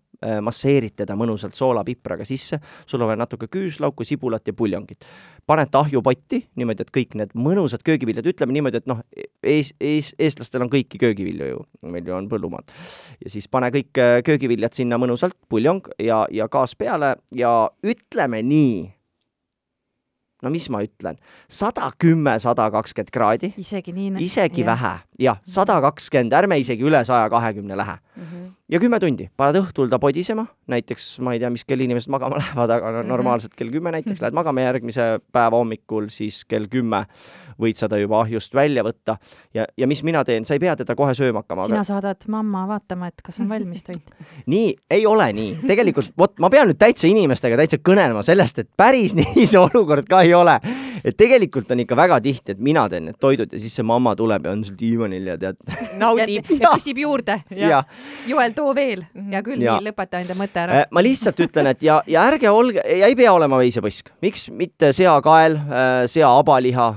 masseerid 0.43 0.97
teda 0.99 1.15
mõnusalt 1.15 1.55
soolapipraga 1.55 2.25
sisse, 2.27 2.59
sul 2.87 3.01
on 3.01 3.11
vaja 3.11 3.21
natuke 3.21 3.47
küüslauku, 3.51 4.03
sibulat 4.07 4.47
ja 4.47 4.53
puljongit. 4.53 5.05
paned 5.47 5.71
ta 5.71 5.79
ahjupotti 5.79 6.43
niimoodi, 6.55 6.85
et 6.85 6.91
kõik 6.93 7.15
need 7.17 7.31
mõnusad 7.33 7.81
köögiviljad, 7.85 8.27
ütleme 8.29 8.53
niimoodi, 8.53 8.77
et 8.77 8.89
noh, 8.89 8.99
ees, 9.43 9.73
ees, 9.79 10.13
eestlastel 10.19 10.61
on 10.61 10.69
kõiki 10.69 10.99
köögivilju 11.01 11.49
ju, 11.49 11.63
meil 11.89 12.05
ju 12.05 12.15
on 12.15 12.29
põllumaad. 12.29 12.71
ja 13.23 13.31
siis 13.31 13.47
pane 13.47 13.71
kõik 13.73 13.97
äh, 13.97 14.19
köögiviljad 14.25 14.73
sinna 14.73 14.99
mõnusalt, 15.01 15.37
puljong 15.49 15.87
ja, 15.99 16.25
ja 16.31 16.47
gaas 16.47 16.75
peale 16.75 17.15
ja 17.35 17.69
ütleme 17.83 18.43
nii, 18.43 18.98
no 20.43 20.51
mis 20.53 20.69
ma 20.69 20.81
ütlen, 20.85 21.17
sada 21.47 21.91
kümme, 21.99 22.37
sada 22.39 22.69
kakskümmend 22.71 23.11
kraadi, 23.13 23.53
isegi 23.57 23.93
nii. 23.95 24.15
isegi 24.23 24.65
vähe, 24.67 24.93
jah, 25.19 25.39
sada 25.43 25.79
kakskümmend, 25.83 26.35
ärme 26.39 26.59
isegi 26.59 26.85
üle 26.87 27.03
saja 27.05 27.29
kahekümne 27.29 27.77
lähe. 27.77 27.97
Ja 28.69 28.79
kümme 28.81 28.99
tundi, 29.01 29.27
paned 29.37 29.59
õhtul 29.63 29.89
ta 29.89 29.99
podisema, 30.01 30.45
näiteks 30.69 31.11
ma 31.25 31.33
ei 31.33 31.41
tea, 31.41 31.49
mis 31.53 31.65
kell 31.67 31.81
inimesed 31.83 32.11
magama 32.13 32.37
lähevad, 32.41 32.73
aga 32.77 32.91
no, 32.99 33.03
normaalselt 33.15 33.55
kell 33.57 33.71
kümme 33.73 33.93
näiteks 33.95 34.21
lähed 34.23 34.37
magama, 34.37 34.63
järgmise 34.65 35.07
päeva 35.33 35.57
hommikul 35.57 36.09
siis 36.13 36.43
kell 36.49 36.69
kümme 36.71 37.05
võid 37.59 37.79
sa 37.79 37.89
ta 37.91 37.99
juba 37.99 38.21
ahjust 38.23 38.53
välja 38.55 38.83
võtta. 38.85 39.17
Ja, 39.55 39.65
ja 39.77 39.87
mis 39.89 40.01
mina 40.07 40.21
teen, 40.27 40.45
sa 40.47 40.55
ei 40.55 40.61
pea 40.63 40.75
teda 40.79 40.95
kohe 40.95 41.15
sööma 41.17 41.43
hakkama, 41.43 41.67
sina 41.67 41.81
aga 41.81 41.87
saadad 41.89 42.29
mamma 42.31 42.65
vaatama, 42.69 43.09
et 43.11 43.23
kas 43.25 43.41
on 43.43 43.49
valmis 43.51 43.83
toit. 43.87 44.13
nii, 44.53 44.71
ei 44.95 45.05
ole 45.09 45.31
nii, 45.35 45.57
tegelikult 45.67 46.13
vot 46.19 46.37
ma 46.39 46.51
pean 46.53 46.69
nüüd 46.69 46.79
täitsa 46.79 47.09
inimestega 47.09 47.59
täitsa 47.59 47.81
kõnelema 47.83 48.23
sellest, 48.25 48.63
et 48.63 48.71
päris 48.77 49.15
nii 49.19 49.45
see 49.45 49.59
olukord 49.59 50.07
ka 50.09 50.23
ei 50.27 50.35
ole. 50.37 50.59
Et 51.03 51.17
tegelikult 51.17 51.71
on 51.71 51.83
ikka 51.83 51.97
väga 51.99 52.19
tihti, 52.23 52.55
et 52.55 52.63
mina 52.63 52.87
teen 52.89 53.09
need 53.09 53.19
toidud 53.19 53.53
ja 53.53 53.61
siis 53.61 53.75
see 53.79 53.85
mamma 53.87 54.15
tuleb 54.19 54.47
ja 54.47 54.53
on 54.55 54.63
sul 54.67 54.77
diivanil 54.79 55.31
ja 55.33 55.37
tead, 55.41 55.59
ja, 55.69 55.89
naudib. 56.01 56.51
ja 56.59 56.73
küsib 56.75 57.01
juurde. 57.03 57.39
ja 57.63 57.83
Joel, 58.27 58.55
too 58.57 58.73
veel. 58.75 59.05
hea 59.31 59.43
küll, 59.45 59.61
nii, 59.61 59.89
lõpeta 59.89 60.23
enda 60.23 60.37
mõte 60.39 60.63
ära 60.63 60.79
Äh,. 60.79 60.87
ma 60.91 61.03
lihtsalt 61.03 61.39
ütlen, 61.43 61.69
et 61.71 61.83
ja, 61.83 61.99
ja 62.07 62.23
ärge 62.29 62.49
olge, 62.53 62.83
ei 62.85 63.15
pea 63.17 63.31
olema 63.33 63.59
veisepõsk, 63.59 64.13
miks 64.23 64.47
mitte 64.55 64.91
seakael, 64.95 65.57
sea 66.09 66.29
habaliha, 66.37 66.87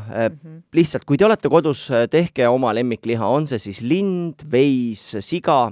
lihtsalt 0.77 1.07
kui 1.09 1.19
te 1.21 1.27
olete 1.27 1.51
kodus, 1.53 1.87
tehke 2.13 2.47
oma 2.51 2.73
lemmikliha, 2.77 3.27
on 3.27 3.49
see 3.51 3.61
siis 3.63 3.83
lind, 3.87 4.45
veis, 4.53 5.05
siga, 5.25 5.65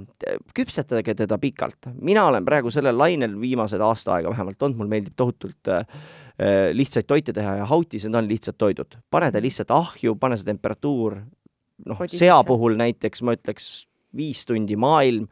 küpsetage 0.57 1.15
teda 1.23 1.37
pikalt. 1.41 1.91
mina 2.01 2.25
olen 2.29 2.45
praegu 2.45 2.71
sellel 2.73 2.97
lainel 2.97 3.37
viimased 3.39 3.81
aasta 3.81 4.17
aega 4.17 4.31
vähemalt 4.33 4.63
olnud, 4.63 4.77
mulle 4.77 4.95
meeldib 4.95 5.15
tohutult 5.17 5.71
äh, 5.71 5.81
äh, 5.81 5.87
lihtsaid 6.73 7.07
toite 7.07 7.33
teha 7.33 7.55
ja 7.61 7.65
hautised 7.69 8.15
on 8.15 8.27
lihtsad 8.27 8.57
toidud. 8.57 8.97
pane 9.09 9.31
ta 9.31 9.41
lihtsalt 9.41 9.71
ahju, 9.71 10.15
pane 10.15 10.37
see 10.37 10.47
temperatuur, 10.47 11.21
noh, 11.85 12.05
sea 12.07 12.43
puhul 12.47 12.77
näiteks 12.79 13.21
ma 13.21 13.35
ütleks 13.37 13.71
viis 14.15 14.45
tundi 14.45 14.75
maailm, 14.75 15.27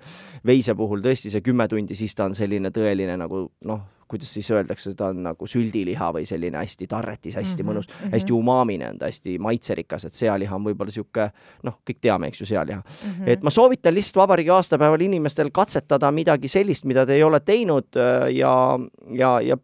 veise 0.46 0.76
puhul 0.76 1.04
tõesti 1.04 1.32
see 1.34 1.44
kümme 1.44 1.68
tundi, 1.68 1.96
siis 2.00 2.16
ta 2.16 2.30
on 2.30 2.36
selline 2.38 2.72
tõeline 2.76 3.18
nagu 3.20 3.50
noh, 3.68 3.82
kuidas 4.10 4.32
siis 4.34 4.48
öeldakse, 4.52 4.96
ta 4.98 5.12
on 5.14 5.20
nagu 5.28 5.48
süldiliha 5.48 6.08
või 6.16 6.26
selline 6.26 6.58
hästi 6.58 6.88
tarretis, 6.90 7.36
hästi 7.38 7.62
mm 7.62 7.68
-hmm, 7.68 7.70
mõnus 7.70 7.88
mm, 7.90 7.96
-hmm. 8.00 8.14
hästi 8.16 8.34
umaamine 8.34 8.90
on 8.90 8.98
ta, 8.98 9.06
hästi 9.06 9.36
maitserikas, 9.40 10.06
et 10.06 10.14
sealiha 10.14 10.56
on 10.56 10.66
võib-olla 10.66 10.90
niisugune 10.90 11.30
noh, 11.64 11.78
kõik 11.86 12.00
teame, 12.02 12.32
eks 12.32 12.42
ju, 12.42 12.46
sealiha 12.46 12.80
mm. 12.80 13.12
-hmm. 13.12 13.30
et 13.30 13.44
ma 13.44 13.54
soovitan 13.54 13.94
lihtsalt 13.94 14.24
vabariigi 14.24 14.50
aastapäeval 14.50 15.02
inimestel 15.02 15.52
katsetada 15.54 16.12
midagi 16.12 16.48
sellist, 16.48 16.86
mida 16.86 17.06
te 17.06 17.14
ei 17.14 17.24
ole 17.24 17.40
teinud 17.40 17.96
äh, 17.96 18.32
ja, 18.34 18.80
ja, 19.14 19.42
ja 19.42 19.58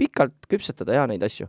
pikalt 0.00 0.48
küpsetada 0.48 0.96
ja 0.96 1.06
neid 1.10 1.22
asju. 1.26 1.48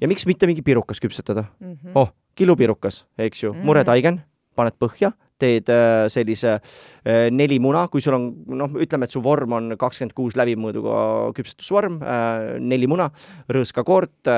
ja 0.00 0.08
miks 0.10 0.26
mitte 0.26 0.46
mingi 0.50 0.62
pirukas 0.66 1.00
küpsetada 1.02 1.46
mm. 1.60 1.72
-hmm. 1.72 1.92
oh, 1.94 2.10
kilupirukas, 2.34 3.06
eks 3.18 3.42
ju, 3.42 3.52
Mhm. 3.52 3.64
muretaigen, 3.66 4.20
paned 4.54 4.74
põhja, 4.78 5.12
teed 5.38 5.70
äh, 5.72 6.06
sellise 6.12 6.56
äh, 6.58 7.28
neli 7.34 7.58
muna, 7.62 7.86
kui 7.90 8.02
sul 8.04 8.16
on 8.16 8.28
noh, 8.58 8.76
ütleme, 8.82 9.08
et 9.08 9.14
su 9.14 9.22
vorm 9.24 9.56
on 9.58 9.74
kakskümmend 9.78 10.14
kuus 10.16 10.36
läbimõõduga 10.38 10.98
küpsetusvorm 11.36 12.00
äh,, 12.02 12.58
neli 12.60 12.88
muna, 12.90 13.08
rõõskakoort 13.52 14.30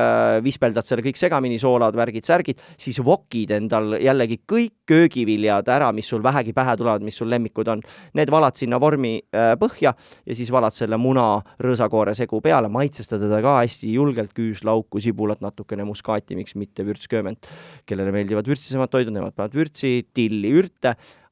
vispeldad 0.45 0.87
selle 0.87 1.05
kõik 1.05 1.19
segamini, 1.19 1.59
soolad, 1.61 1.97
värgid, 1.99 2.27
särgid, 2.27 2.61
siis 2.81 3.01
vokid 3.05 3.53
endal 3.57 3.97
jällegi 4.01 4.41
kõik 4.49 4.75
köögiviljad 4.91 5.69
ära, 5.71 5.91
mis 5.95 6.09
sul 6.11 6.23
vähegi 6.23 6.55
pähe 6.55 6.75
tulevad, 6.79 7.05
mis 7.07 7.19
sul 7.21 7.31
lemmikud 7.31 7.69
on, 7.71 7.83
need 8.19 8.31
valad 8.33 8.59
sinna 8.59 8.81
vormi 8.83 9.13
põhja 9.31 9.93
ja 9.95 10.37
siis 10.37 10.51
valad 10.53 10.75
selle 10.75 10.99
muna 11.01 11.27
rõõsakoore 11.63 12.15
segu 12.19 12.41
peale, 12.43 12.71
maitsestad 12.73 13.23
teda 13.23 13.41
ka 13.45 13.57
hästi 13.61 13.93
julgelt, 13.95 14.33
küüslauku, 14.37 15.03
sibulat, 15.03 15.43
natukene 15.45 15.87
muskaati, 15.89 16.39
miks 16.39 16.57
mitte 16.59 16.87
vürtskööment. 16.87 17.51
kellele 17.87 18.13
meeldivad 18.15 18.49
vürtsisemad 18.51 18.91
toidud, 18.91 19.15
nemad 19.15 19.35
panevad 19.37 19.57
vürtsi, 19.57 20.07
tilli, 20.15 20.53
ürte, 20.61 20.90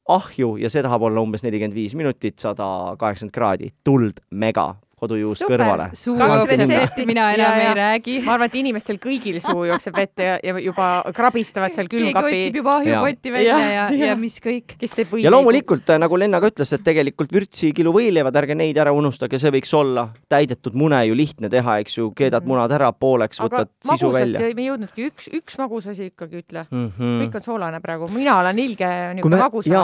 ahju 0.09 0.55
ja 0.61 0.69
see 0.69 0.83
tahab 0.85 1.05
olla 1.09 1.21
umbes 1.21 1.43
nelikümmend 1.45 1.77
viis 1.77 1.95
minutit, 1.97 2.39
sada 2.41 2.95
kaheksakümmend 2.99 3.35
kraadi, 3.35 3.71
tuld 3.83 4.23
mega, 4.31 4.73
kodujuust 4.99 5.41
Super. 5.43 5.59
kõrvale. 5.59 5.89
suu 5.97 6.15
jookseb 6.19 6.69
vett, 6.69 6.97
mina 7.07 7.29
enam 7.33 7.49
Ja, 7.49 7.63
ja. 7.63 7.69
ei 7.69 7.75
räägi. 7.79 8.15
ma 8.25 8.33
arvan, 8.35 8.45
et 8.51 8.55
inimestel 8.59 8.97
kõigil 9.01 9.39
suu 9.43 9.63
jookseb 9.69 9.95
vette 9.95 10.23
ja, 10.23 10.37
ja 10.43 10.57
juba 10.59 10.89
krabistavad 11.15 11.73
seal 11.73 11.87
keegi 11.87 12.11
külmkapi 12.11 12.35
otsib, 12.39 12.55
juba 12.61 12.75
ahjukotti 12.79 13.31
välja 13.31 13.57
Ja, 13.59 13.59
ja, 13.59 13.85
ja, 13.95 14.05
ja. 14.11 14.15
mis 14.19 14.39
kõik. 14.43 14.75
kes 14.79 14.91
teeb 14.97 15.11
või. 15.13 15.23
ja 15.23 15.31
loomulikult, 15.31 15.87
nagu 15.99 16.17
Lenna 16.19 16.39
ka 16.43 16.47
ütles, 16.51 16.73
et 16.75 16.83
tegelikult 16.83 17.31
vürtsi 17.33 17.71
kilo 17.73 17.91
võileivad, 17.95 18.35
ärge 18.35 18.55
neid 18.55 18.77
ära 18.77 18.91
unustage, 18.95 19.39
see 19.39 19.51
võiks 19.51 19.73
olla 19.77 20.09
täidetud 20.29 20.75
mune 20.75 20.99
ju 21.07 21.15
lihtne 21.15 21.49
teha, 21.49 21.79
eks 21.79 21.97
ju, 21.97 22.11
keedad 22.11 22.43
Mhm. 22.43 22.49
munad 22.51 22.71
ära 22.71 22.91
pooleks, 22.91 23.39
aga 23.41 23.47
võtad 23.63 23.69
sisu 23.81 23.91
magusast 24.09 24.19
välja 24.19 24.39
ei- 24.47 24.53
me 24.53 24.61
ei 24.61 24.67
jõudnudki, 24.69 25.07
üks, 25.11 25.29
üks 25.33 25.57
magus 25.57 25.87
asi 25.87 26.09
ikkagi 26.11 26.41
ütle 26.43 26.65
mm. 26.71 26.87
kõik 26.99 27.29
-hmm. 27.29 27.35
on 27.35 27.41
soolane 27.43 27.79
praegu, 27.79 28.07
mina 28.11 28.39
olen 28.39 28.59
ilge 28.59 28.89
niisugune 29.15 29.37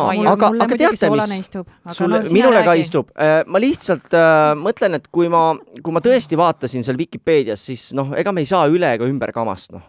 maine 0.06 0.30
aga- 0.30 0.50
muidugi 0.52 0.78
teate, 0.78 1.10
mis? 1.10 1.52
sulle 1.98 2.22
minule 2.32 2.64
ka. 2.64 2.74
istub. 2.74 3.10
ma 3.46 3.60
lihtsalt 3.60 4.14
äh, 4.14 4.56
mõtlen, 4.58 4.96
et 4.96 5.05
kui 5.12 5.28
ma, 5.30 5.56
kui 5.84 5.94
ma 5.94 6.00
tõesti 6.04 6.38
vaatasin 6.40 6.84
seal 6.84 6.98
Vikipeedias, 6.98 7.66
siis 7.70 7.94
noh, 7.94 8.14
ega 8.18 8.32
me 8.32 8.42
ei 8.42 8.50
saa 8.50 8.68
üle 8.72 8.94
ega 8.98 9.06
ümber 9.06 9.32
kamast, 9.36 9.72
noh. 9.72 9.82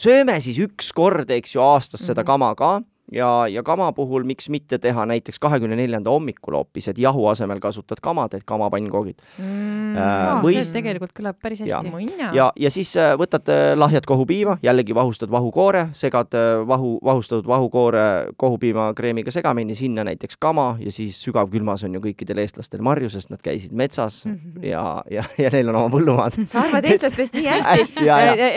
Sööme 0.00 0.40
siis 0.40 0.58
üks 0.58 0.92
kord, 0.96 1.30
eks 1.30 1.54
ju, 1.56 1.60
aastas 1.60 2.00
seda 2.06 2.22
Mhm. 2.22 2.26
kama 2.26 2.54
ka 2.54 2.80
ja, 3.12 3.46
ja 3.50 3.62
kama 3.62 3.92
puhul 3.92 4.24
miks 4.24 4.48
mitte 4.50 4.78
teha 4.78 5.06
näiteks 5.06 5.38
kahekümne 5.42 5.76
neljanda 5.78 6.10
hommikul 6.10 6.58
hoopis, 6.58 6.88
et 6.92 6.98
jahu 6.98 7.26
asemel 7.30 7.60
kasutad 7.62 8.00
kama, 8.02 8.28
teed 8.28 8.46
kamapannkogid. 8.46 9.22
mm,. 9.38 9.96
Äh, 9.96 10.42
või 10.44 10.58
see 10.58 10.74
tegelikult 10.74 11.14
kõlab 11.16 11.38
päris 11.40 11.62
hästi. 11.64 11.90
mõnna. 11.92 12.30
ja, 12.36 12.50
ja 12.56 12.70
siis 12.70 12.92
äh, 13.00 13.14
võtad 13.18 13.48
äh, 13.52 13.72
lahjat 13.78 14.06
kohupiima, 14.06 14.58
jällegi 14.62 14.94
vahustad 14.94 15.30
vahukoore, 15.32 15.88
segad 15.96 16.34
äh, 16.36 16.60
vahu, 16.68 16.96
vahustatud 17.04 17.46
vahukoore 17.48 18.34
kohupiimakreemiga 18.36 19.32
segamini, 19.34 19.74
sinna 19.74 20.04
näiteks 20.04 20.36
kama 20.40 20.76
ja 20.80 20.92
siis 20.92 21.20
sügavkülmas 21.24 21.86
on 21.86 21.96
ju 21.96 22.02
kõikidel 22.08 22.42
eestlastel 22.42 22.84
marju, 22.84 23.10
sest 23.12 23.32
nad 23.32 23.42
käisid 23.44 23.72
metsas 23.76 24.24
ja, 24.62 25.02
ja, 25.10 25.24
ja 25.38 25.52
neil 25.54 25.72
on 25.72 25.80
oma 25.82 25.92
põllumaad. 25.94 26.40
sa 26.52 26.66
arvad 26.66 26.90
eestlastest 26.90 27.36
nii 27.36 27.48
hästi, 27.48 27.64
Hästi, 27.76 28.04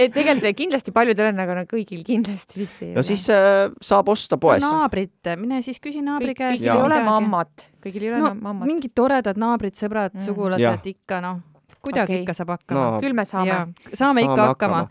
et 0.06 0.14
tegelikult 0.16 0.58
kindlasti 0.58 0.94
paljudel 0.96 1.32
on, 1.32 1.40
aga 1.44 1.60
no 1.62 1.66
kõigil 1.70 2.04
kindlasti 2.08 2.64
vist 2.64 2.84
ei 2.84 2.94
no 2.96 3.04
siis 3.06 3.26
äh, 3.34 3.70
saab 3.84 4.10
osta 4.12 4.39
poest. 4.40 4.66
naabrit, 4.66 5.34
mine 5.38 5.62
siis 5.66 5.80
küsi 5.84 6.02
naabri 6.06 6.36
käest. 6.38 6.64
kõigil 6.64 6.76
ei 6.76 6.88
ole 6.88 7.04
mammat, 7.06 7.68
kõigil 7.84 8.08
ei 8.08 8.14
ole 8.14 8.24
no 8.24 8.34
mammat. 8.36 8.68
mingid 8.68 8.96
toredad 8.96 9.38
naabrid, 9.38 9.78
sõbrad 9.80 10.14
Mm., 10.14 10.26
sugulased 10.26 10.88
ikka 10.94 11.22
noh, 11.22 11.42
kuidagi 11.82 12.14
Okei. 12.14 12.22
ikka 12.24 12.34
saab 12.34 12.56
hakkama 12.58 12.80
No, 12.80 13.02
küll 13.04 13.14
me 13.14 13.26
saame 13.26 13.52
Jaa,. 13.52 13.68
saame 13.94 14.22
ikka 14.26 14.50
hakkama. 14.54 14.88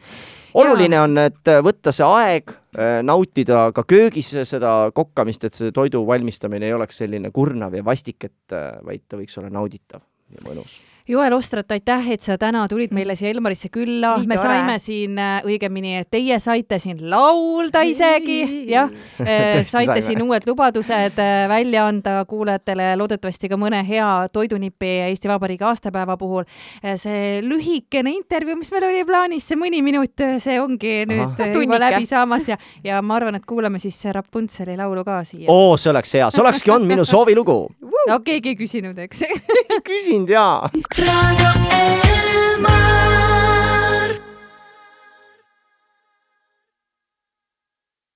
oluline 0.54 1.00
on, 1.00 1.18
et 1.18 1.48
äh, 1.48 1.62
võtta 1.64 1.92
see 1.92 2.06
aeg, 2.06 2.54
nautida 3.02 3.72
ka 3.74 3.82
köögis 3.88 4.30
seda 4.48 4.90
kokkamist, 4.94 5.44
et 5.44 5.54
see 5.54 5.72
toidu 5.74 6.04
valmistamine 6.06 6.66
ei 6.68 6.72
oleks 6.76 7.00
selline 7.02 7.30
kurnav 7.34 7.74
ja 7.74 7.84
vastik, 7.84 8.24
et 8.24 8.52
äh, 8.54 8.78
vaid 8.84 9.02
ta 9.08 9.16
võiks 9.16 9.38
olla 9.40 9.50
nauditav 9.50 10.00
ja 10.34 10.44
mõnus. 10.46 10.80
Joel 11.08 11.32
Ostrat, 11.32 11.70
aitäh, 11.72 12.10
et 12.12 12.20
sa 12.20 12.34
täna 12.36 12.66
tulid 12.68 12.90
meile 12.92 13.14
siia 13.16 13.30
Elmarisse 13.32 13.70
külla 13.72 14.10
me 14.28 14.36
tore. 14.36 14.42
saime 14.42 14.74
siin, 14.76 15.16
õigemini, 15.48 16.02
teie 16.12 16.36
saite 16.36 16.76
siin 16.82 16.98
laulda 17.08 17.80
isegi, 17.88 18.42
jah, 18.68 18.90
Tõesti 19.16 19.70
saite 19.70 20.02
siin 20.04 20.20
uued 20.20 20.44
lubadused 20.44 21.16
äh, 21.24 21.46
välja 21.48 21.86
anda 21.88 22.18
kuulajatele, 22.28 22.90
loodetavasti 23.00 23.48
ka 23.48 23.56
mõne 23.56 23.80
hea 23.88 24.10
toidunipi 24.32 24.90
Eesti 25.06 25.30
Vabariigi 25.32 25.64
aastapäeva 25.64 26.18
puhul. 26.20 26.44
see 27.00 27.40
lühikene 27.40 28.12
intervjuu, 28.12 28.58
mis 28.60 28.68
meil 28.74 28.88
oli 28.90 29.06
plaanis, 29.08 29.48
see 29.48 29.56
mõni 29.56 29.80
minut, 29.80 30.12
see 30.44 30.60
ongi 30.60 31.06
nüüd 31.08 31.24
Ahah. 31.24 31.48
äh, 31.48 31.56
juba 31.56 31.80
läbi 31.86 32.04
saamas 32.10 32.52
ja, 32.52 32.60
ja 32.84 33.00
ma 33.00 33.16
arvan, 33.16 33.40
et 33.40 33.48
kuulame 33.48 33.80
siis 33.80 33.96
Rapuntseli 34.12 34.76
laulu 34.76 35.06
ka 35.08 35.22
siia. 35.24 35.48
oo, 35.48 35.72
see 35.80 35.88
oleks 35.94 36.14
hea, 36.20 36.28
see 36.28 36.44
olekski 36.44 36.76
olnud 36.76 36.92
minu 36.92 37.08
soovilugu. 37.08 37.58
no 38.12 38.20
keegi 38.28 38.52
ei 38.52 38.60
küsinud, 38.60 39.04
eks 39.08 39.24
küsinud 39.88 40.17
인디야. 40.18 40.70